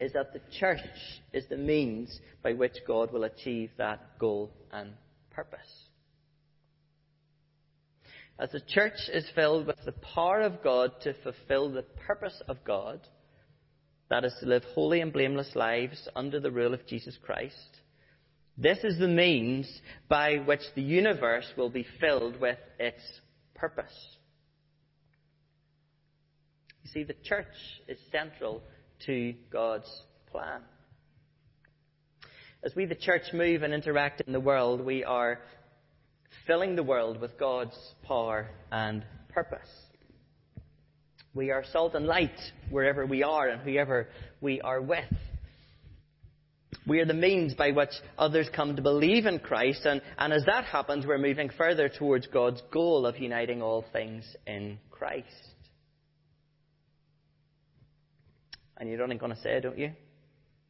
is 0.00 0.12
that 0.12 0.32
the 0.32 0.40
church 0.58 0.80
is 1.32 1.44
the 1.48 1.56
means 1.56 2.20
by 2.42 2.52
which 2.52 2.76
God 2.86 3.12
will 3.12 3.24
achieve 3.24 3.70
that 3.78 4.18
goal 4.18 4.52
and 4.72 4.92
purpose. 5.30 5.60
As 8.38 8.50
the 8.50 8.60
church 8.60 9.08
is 9.12 9.24
filled 9.34 9.66
with 9.66 9.76
the 9.84 9.92
power 9.92 10.40
of 10.40 10.62
God 10.62 10.92
to 11.02 11.14
fulfill 11.22 11.70
the 11.70 11.84
purpose 12.06 12.42
of 12.48 12.64
God, 12.64 13.00
that 14.10 14.24
is 14.24 14.34
to 14.40 14.46
live 14.46 14.64
holy 14.74 15.00
and 15.00 15.12
blameless 15.12 15.54
lives 15.54 16.08
under 16.16 16.40
the 16.40 16.50
rule 16.50 16.74
of 16.74 16.86
Jesus 16.86 17.16
Christ, 17.22 17.80
this 18.56 18.78
is 18.84 18.98
the 18.98 19.08
means 19.08 19.68
by 20.08 20.36
which 20.36 20.60
the 20.74 20.82
universe 20.82 21.46
will 21.56 21.70
be 21.70 21.86
filled 22.00 22.40
with 22.40 22.58
its 22.78 23.00
purpose. 23.54 23.94
You 26.82 26.90
see, 26.90 27.04
the 27.04 27.16
church 27.24 27.46
is 27.88 27.98
central 28.12 28.62
to 29.06 29.34
God's 29.50 29.90
plan. 30.30 30.60
As 32.62 32.74
we, 32.74 32.86
the 32.86 32.94
church, 32.94 33.22
move 33.32 33.62
and 33.62 33.74
interact 33.74 34.22
in 34.26 34.32
the 34.32 34.40
world, 34.40 34.80
we 34.80 35.04
are 35.04 35.40
filling 36.46 36.76
the 36.76 36.82
world 36.82 37.20
with 37.20 37.38
God's 37.38 37.76
power 38.02 38.48
and 38.72 39.04
purpose. 39.28 39.68
We 41.34 41.50
are 41.50 41.64
salt 41.72 41.94
and 41.94 42.06
light 42.06 42.38
wherever 42.70 43.04
we 43.04 43.22
are 43.22 43.48
and 43.48 43.60
whoever 43.60 44.08
we 44.40 44.60
are 44.60 44.80
with. 44.80 45.04
We 46.86 47.00
are 47.00 47.06
the 47.06 47.14
means 47.14 47.54
by 47.54 47.70
which 47.70 47.90
others 48.18 48.48
come 48.54 48.76
to 48.76 48.82
believe 48.82 49.26
in 49.26 49.38
Christ, 49.38 49.84
and, 49.84 50.02
and 50.18 50.32
as 50.32 50.44
that 50.44 50.64
happens, 50.64 51.06
we're 51.06 51.18
moving 51.18 51.50
further 51.56 51.88
towards 51.88 52.26
God's 52.26 52.62
goal 52.70 53.06
of 53.06 53.18
uniting 53.18 53.62
all 53.62 53.84
things 53.92 54.24
in 54.46 54.78
Christ. 54.90 55.53
And 58.84 58.92
you're 58.92 59.02
only 59.02 59.16
going 59.16 59.34
to 59.34 59.40
say, 59.40 59.58
don't 59.60 59.78
you? 59.78 59.92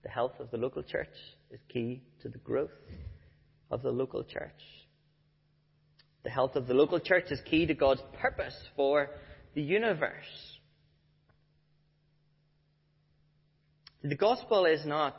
The 0.04 0.08
health 0.08 0.34
of 0.38 0.48
the 0.52 0.56
local 0.56 0.84
church 0.84 1.08
is 1.50 1.58
key 1.68 2.00
to 2.22 2.28
the 2.28 2.38
growth 2.38 2.70
of 3.72 3.82
the 3.82 3.90
local 3.90 4.22
church. 4.22 4.52
The 6.22 6.30
health 6.30 6.54
of 6.54 6.68
the 6.68 6.74
local 6.74 7.00
church 7.00 7.24
is 7.32 7.40
key 7.44 7.66
to 7.66 7.74
God's 7.74 8.02
purpose 8.20 8.54
for 8.76 9.10
the 9.56 9.62
universe. 9.62 10.12
The 14.04 14.14
gospel 14.14 14.64
is 14.64 14.86
not 14.86 15.16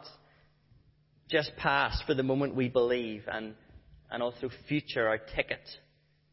just 1.29 1.51
past 1.57 2.01
for 2.07 2.13
the 2.13 2.23
moment 2.23 2.55
we 2.55 2.69
believe 2.69 3.23
and, 3.29 3.55
and 4.09 4.23
also 4.23 4.49
future 4.69 5.05
our 5.05 5.17
ticket 5.17 5.67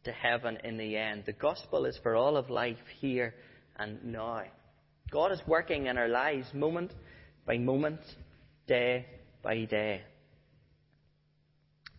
to 0.04 0.12
heaven 0.12 0.58
in 0.62 0.76
the 0.76 0.96
end. 0.96 1.24
The 1.26 1.32
gospel 1.32 1.86
is 1.86 1.98
for 2.04 2.14
all 2.14 2.36
of 2.36 2.50
life 2.50 2.76
here 3.00 3.34
and 3.74 4.04
now. 4.04 4.44
God 5.12 5.30
is 5.30 5.42
working 5.46 5.86
in 5.86 5.98
our 5.98 6.08
lives 6.08 6.46
moment 6.54 6.90
by 7.46 7.58
moment, 7.58 8.00
day 8.66 9.06
by 9.42 9.66
day. 9.66 10.00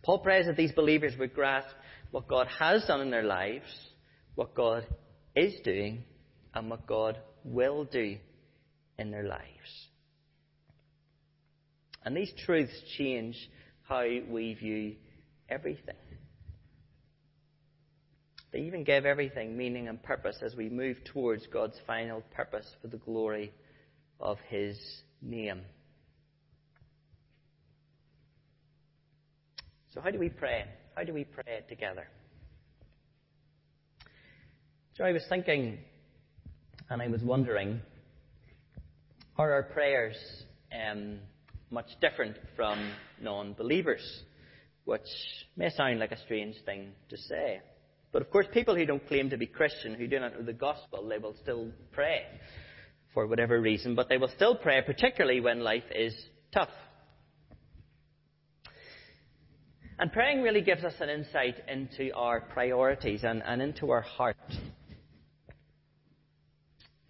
Paul 0.02 0.18
prays 0.18 0.46
that 0.46 0.56
these 0.56 0.72
believers 0.72 1.14
would 1.18 1.32
grasp 1.32 1.68
what 2.10 2.26
God 2.26 2.48
has 2.58 2.84
done 2.86 3.00
in 3.00 3.10
their 3.10 3.22
lives, 3.22 3.66
what 4.34 4.54
God 4.54 4.84
is 5.36 5.54
doing, 5.64 6.02
and 6.54 6.68
what 6.68 6.86
God 6.86 7.18
will 7.44 7.84
do 7.84 8.16
in 8.98 9.10
their 9.12 9.28
lives. 9.28 9.88
And 12.04 12.16
these 12.16 12.32
truths 12.44 12.74
change 12.98 13.36
how 13.88 14.04
we 14.28 14.54
view 14.54 14.96
everything. 15.48 15.94
They 18.54 18.60
even 18.60 18.84
give 18.84 19.04
everything 19.04 19.56
meaning 19.56 19.88
and 19.88 20.00
purpose 20.00 20.36
as 20.40 20.54
we 20.54 20.68
move 20.68 20.96
towards 21.12 21.44
God's 21.48 21.76
final 21.88 22.22
purpose 22.36 22.64
for 22.80 22.86
the 22.86 22.98
glory 22.98 23.52
of 24.20 24.38
His 24.48 24.78
name. 25.20 25.62
So, 29.92 30.00
how 30.00 30.12
do 30.12 30.20
we 30.20 30.28
pray? 30.28 30.66
How 30.94 31.02
do 31.02 31.12
we 31.12 31.24
pray 31.24 31.64
together? 31.68 32.06
So, 34.96 35.02
I 35.02 35.10
was 35.10 35.24
thinking 35.28 35.78
and 36.90 37.02
I 37.02 37.08
was 37.08 37.22
wondering 37.22 37.80
are 39.36 39.52
our 39.52 39.64
prayers 39.64 40.14
um, 40.72 41.18
much 41.72 41.88
different 42.00 42.36
from 42.54 42.92
non 43.20 43.54
believers? 43.54 44.22
Which 44.84 45.08
may 45.56 45.70
sound 45.70 45.98
like 45.98 46.12
a 46.12 46.20
strange 46.20 46.54
thing 46.64 46.92
to 47.08 47.16
say. 47.16 47.60
But 48.14 48.22
of 48.22 48.30
course, 48.30 48.46
people 48.52 48.76
who 48.76 48.86
don't 48.86 49.04
claim 49.08 49.28
to 49.30 49.36
be 49.36 49.46
Christian, 49.46 49.94
who 49.94 50.06
do 50.06 50.20
not 50.20 50.34
know 50.34 50.46
the 50.46 50.52
gospel, 50.52 51.08
they 51.08 51.18
will 51.18 51.34
still 51.42 51.72
pray 51.90 52.22
for 53.12 53.26
whatever 53.26 53.60
reason, 53.60 53.96
but 53.96 54.08
they 54.08 54.18
will 54.18 54.30
still 54.36 54.54
pray, 54.54 54.82
particularly 54.86 55.40
when 55.40 55.64
life 55.64 55.82
is 55.92 56.14
tough. 56.52 56.68
And 59.98 60.12
praying 60.12 60.42
really 60.42 60.60
gives 60.60 60.84
us 60.84 60.94
an 61.00 61.08
insight 61.08 61.56
into 61.66 62.14
our 62.14 62.40
priorities 62.40 63.24
and, 63.24 63.42
and 63.44 63.60
into 63.60 63.90
our 63.90 64.02
heart. 64.02 64.36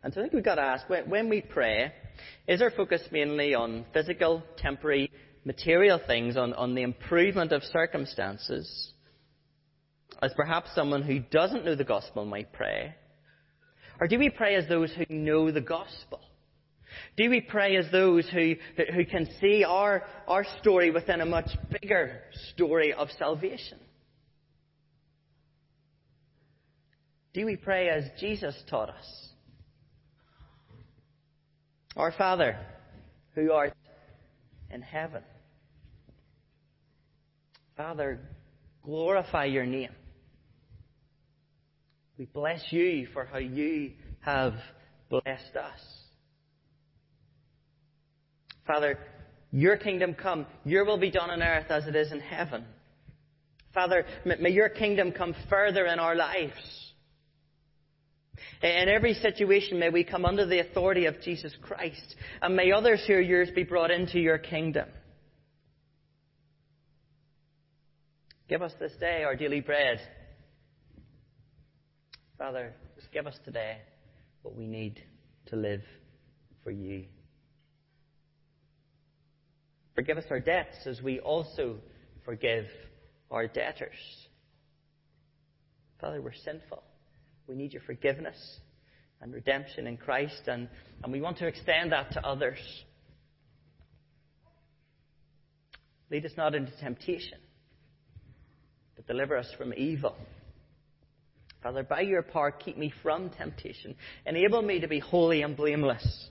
And 0.03 0.15
so 0.15 0.21
I 0.21 0.23
think 0.23 0.33
we've 0.33 0.43
got 0.43 0.55
to 0.55 0.63
ask 0.63 0.89
when, 0.89 1.11
when 1.11 1.29
we 1.29 1.43
pray, 1.43 1.93
is 2.49 2.63
our 2.63 2.71
focus 2.71 3.03
mainly 3.13 3.55
on 3.55 3.85
physical, 3.93 4.43
temporary, 4.57 5.11
material 5.45 6.01
things, 6.07 6.39
on, 6.39 6.55
on 6.55 6.75
the 6.75 6.83
improvement 6.83 7.53
of 7.53 7.63
circumstances? 7.63 8.94
As 10.25 10.33
perhaps 10.33 10.75
someone 10.75 11.03
who 11.03 11.19
doesn't 11.19 11.67
know 11.67 11.75
the 11.75 11.85
gospel 11.85 12.25
might 12.25 12.51
pray? 12.51 12.95
Or 14.01 14.09
do 14.09 14.19
we 14.19 14.31
pray 14.31 14.55
as 14.55 14.67
those 14.71 14.91
who 14.91 15.05
know 15.15 15.51
the 15.51 15.61
gospel? 15.61 16.19
Do 17.19 17.29
we 17.29 17.43
pray 17.43 17.77
as 17.77 17.93
those 17.93 18.27
who, 18.31 18.55
who 18.95 19.05
can 19.05 19.29
see 19.39 19.65
our, 19.65 20.03
our 20.27 20.47
story 20.63 20.91
within 20.91 21.21
a 21.21 21.27
much 21.27 21.51
bigger 21.71 22.23
story 22.55 22.95
of 22.95 23.09
salvation? 23.19 23.79
Do 27.35 27.45
we 27.45 27.57
pray 27.57 27.91
as 27.91 28.05
Jesus 28.19 28.55
taught 28.71 28.89
us? 28.89 29.29
Our 31.97 32.13
Father, 32.13 32.59
who 33.35 33.53
art 33.53 33.75
in 34.71 34.81
heaven. 34.81 35.23
Father, 37.77 38.21
glorify 38.83 39.45
your 39.45 39.67
name. 39.67 39.91
We 42.19 42.27
bless 42.27 42.63
you 42.71 43.07
for 43.13 43.25
how 43.25 43.39
you 43.39 43.93
have 44.21 44.55
blessed 45.11 45.57
us. 45.57 45.81
Father, 48.67 48.99
your 49.51 49.77
kingdom 49.77 50.15
come, 50.15 50.47
your 50.65 50.85
will 50.85 50.99
be 50.99 51.11
done 51.11 51.31
on 51.31 51.43
earth 51.43 51.71
as 51.71 51.87
it 51.87 51.97
is 51.97 52.13
in 52.13 52.21
heaven. 52.21 52.65
Father, 53.73 54.07
may 54.25 54.51
your 54.51 54.69
kingdom 54.69 55.13
come 55.13 55.35
further 55.51 55.87
in 55.87 55.99
our 55.99 56.15
lives. 56.15 56.93
In 58.63 58.89
every 58.89 59.15
situation, 59.15 59.79
may 59.79 59.91
we 59.91 60.05
come 60.05 60.25
under 60.25 60.47
the 60.47 60.61
authority 60.61 61.07
of 61.07 61.21
Jesus 61.21 61.53
Christ, 61.61 62.15
and 62.41 62.57
may 62.57 62.73
others 62.73 63.03
who 63.07 63.15
are 63.15 63.21
yours 63.21 63.51
be 63.55 63.65
brought 63.65 63.91
into 63.91 64.19
your 64.21 64.39
kingdom. 64.39 64.89
Give 68.49 68.63
us 68.63 68.73
this 68.79 68.93
day 69.01 69.25
our 69.25 69.37
daily 69.37 69.61
bread. 69.61 70.01
Father, 72.39 72.75
just 72.97 73.13
give 73.13 73.27
us 73.27 73.39
today 73.45 73.79
what 74.43 74.57
we 74.57 74.67
need 74.67 75.01
to 75.47 75.57
live 75.57 75.83
for 76.65 76.71
you. 76.71 77.05
Forgive 79.95 80.19
us 80.19 80.25
our 80.31 80.41
debts 80.41 80.87
as 80.87 81.01
we 81.01 81.21
also 81.21 81.77
forgive 82.25 82.67
our 83.31 83.47
debtors. 83.47 83.95
Father, 86.01 86.21
we're 86.21 86.35
sinful. 86.45 86.83
We 87.47 87.55
need 87.55 87.73
your 87.73 87.83
forgiveness 87.83 88.37
and 89.21 89.33
redemption 89.33 89.87
in 89.87 89.97
Christ, 89.97 90.43
and, 90.49 90.69
and 91.03 91.13
we 91.13 91.21
want 91.21 91.39
to 91.39 91.47
extend 91.47 91.93
that 91.93 92.13
to 92.13 92.27
others. 92.27 92.59
Lead 96.11 96.27
us 96.27 96.33
not 96.37 96.55
into 96.55 96.73
temptation, 96.81 97.39
but 98.97 99.07
deliver 99.07 99.37
us 99.37 99.49
from 99.57 99.73
evil. 99.75 100.17
Father, 101.65 101.83
by 101.83 102.03
your 102.03 102.21
power, 102.21 102.51
keep 102.51 102.77
me 102.77 102.93
from 103.03 103.31
temptation. 103.31 103.95
Enable 104.27 104.61
me 104.61 104.81
to 104.81 104.87
be 104.87 104.99
holy 104.99 105.41
and 105.41 105.57
blameless. 105.57 106.29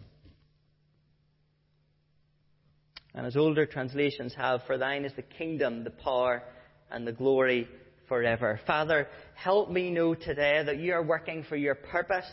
And 3.15 3.25
as 3.25 3.35
older 3.35 3.65
translations 3.65 4.35
have, 4.35 4.61
for 4.67 4.77
thine 4.77 5.05
is 5.05 5.11
the 5.15 5.23
kingdom, 5.23 5.83
the 5.83 5.89
power, 5.89 6.43
and 6.91 7.07
the 7.07 7.11
glory 7.11 7.67
forever. 8.07 8.59
Father, 8.67 9.07
help 9.33 9.71
me 9.71 9.89
know 9.89 10.13
today 10.13 10.61
that 10.63 10.77
you 10.77 10.93
are 10.93 11.03
working 11.03 11.43
for 11.49 11.55
your 11.55 11.75
purpose 11.75 12.29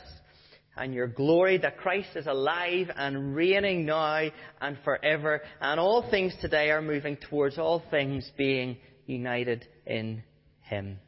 and 0.77 0.93
your 0.93 1.07
glory, 1.07 1.57
that 1.57 1.79
Christ 1.79 2.11
is 2.17 2.27
alive 2.27 2.91
and 2.95 3.35
reigning 3.35 3.87
now 3.87 4.29
and 4.61 4.77
forever, 4.85 5.41
and 5.63 5.81
all 5.81 6.11
things 6.11 6.35
today 6.43 6.71
are 6.71 6.83
moving 6.83 7.17
towards 7.17 7.57
all 7.57 7.83
things 7.91 8.31
being 8.37 8.77
united 9.07 9.67
in 9.87 10.23
Him. 10.61 10.99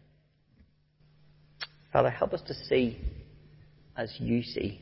Father, 1.93 2.09
help 2.09 2.33
us 2.33 2.41
to 2.47 2.55
see 2.55 2.99
as 3.97 4.15
you 4.19 4.43
see. 4.43 4.81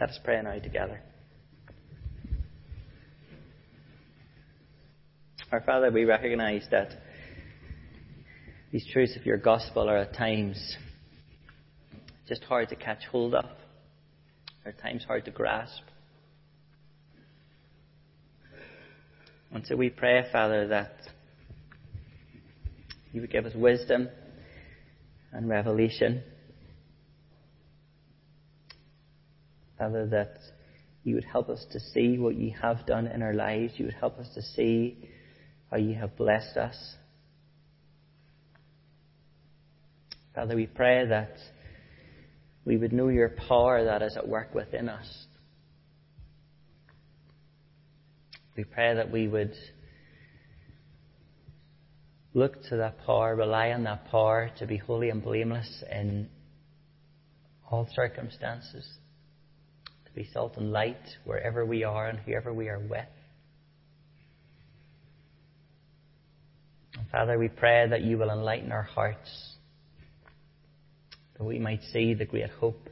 Let 0.00 0.10
us 0.10 0.18
pray 0.24 0.42
now 0.42 0.58
together. 0.58 1.00
Our 5.52 5.60
Father, 5.60 5.92
we 5.92 6.04
recognize 6.04 6.66
that 6.72 6.88
these 8.72 8.84
truths 8.92 9.14
of 9.16 9.24
your 9.24 9.36
gospel 9.36 9.88
are 9.88 9.98
at 9.98 10.14
times 10.14 10.76
just 12.28 12.42
hard 12.42 12.68
to 12.70 12.76
catch 12.76 13.04
hold 13.12 13.36
of, 13.36 13.44
are 14.64 14.70
at 14.70 14.80
times 14.80 15.04
hard 15.04 15.24
to 15.26 15.30
grasp. 15.30 15.82
And 19.52 19.64
so 19.64 19.76
we 19.76 19.90
pray, 19.90 20.24
Father, 20.32 20.66
that 20.66 20.96
you 23.12 23.20
would 23.20 23.30
give 23.30 23.46
us 23.46 23.54
wisdom 23.54 24.08
and 25.36 25.48
revelation. 25.48 26.22
Father, 29.78 30.06
that 30.06 30.38
you 31.04 31.14
would 31.14 31.24
help 31.24 31.50
us 31.50 31.64
to 31.72 31.78
see 31.78 32.16
what 32.18 32.36
you 32.36 32.54
have 32.62 32.86
done 32.86 33.06
in 33.06 33.22
our 33.22 33.34
lives. 33.34 33.74
You 33.76 33.84
would 33.84 33.94
help 33.94 34.18
us 34.18 34.28
to 34.34 34.40
see 34.40 35.10
how 35.70 35.76
you 35.76 35.94
have 35.94 36.16
blessed 36.16 36.56
us. 36.56 36.76
Father, 40.34 40.56
we 40.56 40.66
pray 40.66 41.06
that 41.06 41.36
we 42.64 42.78
would 42.78 42.94
know 42.94 43.08
your 43.08 43.28
power 43.28 43.84
that 43.84 44.00
is 44.00 44.16
at 44.16 44.26
work 44.26 44.54
within 44.54 44.88
us. 44.88 45.26
We 48.56 48.64
pray 48.64 48.94
that 48.94 49.12
we 49.12 49.28
would 49.28 49.52
look 52.36 52.62
to 52.64 52.76
that 52.76 52.98
power, 53.06 53.34
rely 53.34 53.70
on 53.70 53.84
that 53.84 54.10
power 54.10 54.50
to 54.58 54.66
be 54.66 54.76
holy 54.76 55.08
and 55.08 55.22
blameless 55.22 55.82
in 55.90 56.28
all 57.70 57.88
circumstances, 57.94 58.86
to 60.04 60.12
be 60.12 60.28
salt 60.34 60.58
and 60.58 60.70
light 60.70 61.00
wherever 61.24 61.64
we 61.64 61.82
are 61.82 62.08
and 62.08 62.18
whoever 62.18 62.52
we 62.52 62.68
are 62.68 62.78
with. 62.78 63.08
And 66.98 67.08
Father, 67.10 67.38
we 67.38 67.48
pray 67.48 67.88
that 67.88 68.02
you 68.02 68.18
will 68.18 68.28
enlighten 68.28 68.70
our 68.70 68.82
hearts, 68.82 69.54
that 71.38 71.44
we 71.44 71.58
might 71.58 71.80
see 71.90 72.12
the 72.12 72.26
great 72.26 72.50
hope 72.50 72.90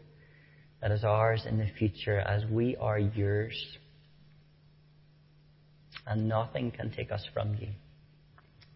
that 0.80 0.90
is 0.90 1.04
ours 1.04 1.42
in 1.46 1.59
the 1.59 1.68
future 1.78 2.18
as 2.18 2.46
we 2.50 2.76
are 2.76 2.98
yours, 2.98 3.62
and 6.07 6.30
nothing 6.30 6.70
can 6.70 6.90
take 6.90 7.12
us 7.12 7.26
from 7.35 7.54
you. 7.61 7.68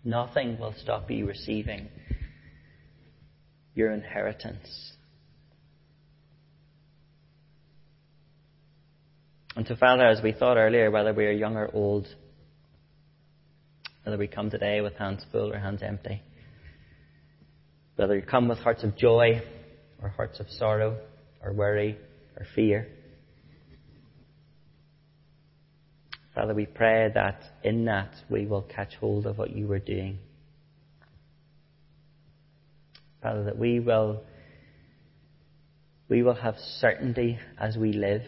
Nothing 0.05 0.59
will 0.59 0.75
stop 0.81 1.11
you 1.11 1.27
receiving 1.27 1.89
your 3.75 3.93
inheritance. 3.93 4.93
And 9.57 9.67
so, 9.67 9.75
Father, 9.75 10.07
as 10.07 10.23
we 10.23 10.33
thought 10.33 10.57
earlier, 10.57 10.91
whether 10.91 11.13
we 11.13 11.27
are 11.27 11.33
young 11.33 11.57
or 11.57 11.69
old, 11.73 12.07
whether 14.05 14.17
we 14.17 14.29
come 14.29 14.51
today 14.51 14.81
with 14.81 14.95
hands 14.95 15.25
full 15.33 15.53
or 15.53 15.59
hands 15.59 15.83
empty, 15.83 16.23
whether 17.97 18.15
you 18.15 18.23
come 18.23 18.47
with 18.47 18.59
hearts 18.59 18.85
of 18.85 18.97
joy 18.97 19.43
or 20.01 20.11
hearts 20.11 20.39
of 20.39 20.49
sorrow 20.49 20.97
or 21.43 21.53
worry 21.53 21.99
or 22.37 22.47
fear, 22.55 22.89
Father, 26.39 26.55
we 26.55 26.67
pray 26.67 27.11
that 27.13 27.43
in 27.65 27.87
that 27.87 28.13
we 28.31 28.47
will 28.47 28.63
catch 28.63 28.95
hold 29.01 29.27
of 29.27 29.39
what 29.39 29.51
you 29.51 29.73
are 29.73 29.81
doing. 29.81 30.21
Father, 33.21 33.43
that 33.43 33.59
we 33.59 33.81
will, 33.81 34.23
we 36.09 36.23
will 36.23 36.37
have 36.37 36.55
certainty 36.79 37.41
as 37.59 37.77
we 37.77 37.93
live, 37.93 38.23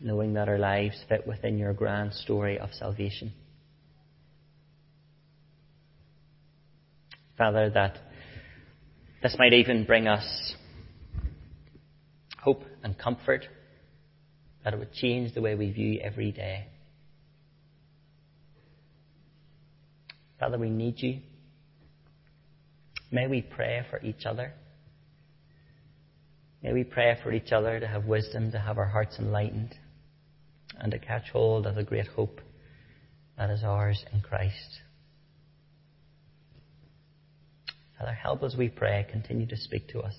knowing 0.00 0.34
that 0.34 0.48
our 0.48 0.58
lives 0.58 0.96
fit 1.08 1.24
within 1.24 1.56
your 1.56 1.72
grand 1.72 2.14
story 2.14 2.58
of 2.58 2.70
salvation. 2.72 3.32
Father, 7.38 7.70
that 7.70 7.96
this 9.22 9.36
might 9.38 9.52
even 9.52 9.84
bring 9.84 10.08
us 10.08 10.56
hope 12.40 12.64
and 12.82 12.98
comfort, 12.98 13.44
that 14.64 14.74
it 14.74 14.80
would 14.80 14.92
change 14.92 15.32
the 15.32 15.40
way 15.40 15.54
we 15.54 15.70
view 15.70 16.00
every 16.02 16.32
day. 16.32 16.66
Father, 20.42 20.58
we 20.58 20.70
need 20.70 21.00
you. 21.00 21.20
May 23.12 23.28
we 23.28 23.42
pray 23.42 23.86
for 23.88 24.00
each 24.02 24.26
other. 24.26 24.52
May 26.64 26.72
we 26.72 26.82
pray 26.82 27.16
for 27.22 27.30
each 27.30 27.52
other 27.52 27.78
to 27.78 27.86
have 27.86 28.06
wisdom, 28.06 28.50
to 28.50 28.58
have 28.58 28.76
our 28.76 28.86
hearts 28.86 29.20
enlightened, 29.20 29.72
and 30.80 30.90
to 30.90 30.98
catch 30.98 31.28
hold 31.32 31.64
of 31.64 31.76
the 31.76 31.84
great 31.84 32.08
hope 32.08 32.40
that 33.38 33.50
is 33.50 33.62
ours 33.62 34.04
in 34.12 34.20
Christ. 34.20 34.80
Father, 37.96 38.12
help 38.12 38.42
us, 38.42 38.56
we 38.58 38.68
pray. 38.68 39.06
Continue 39.12 39.46
to 39.46 39.56
speak 39.56 39.86
to 39.90 40.00
us. 40.00 40.16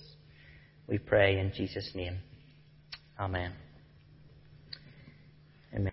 We 0.87 0.99
pray 0.99 1.37
in 1.37 1.51
Jesus' 1.53 1.91
name. 1.95 2.19
Amen. 3.19 3.51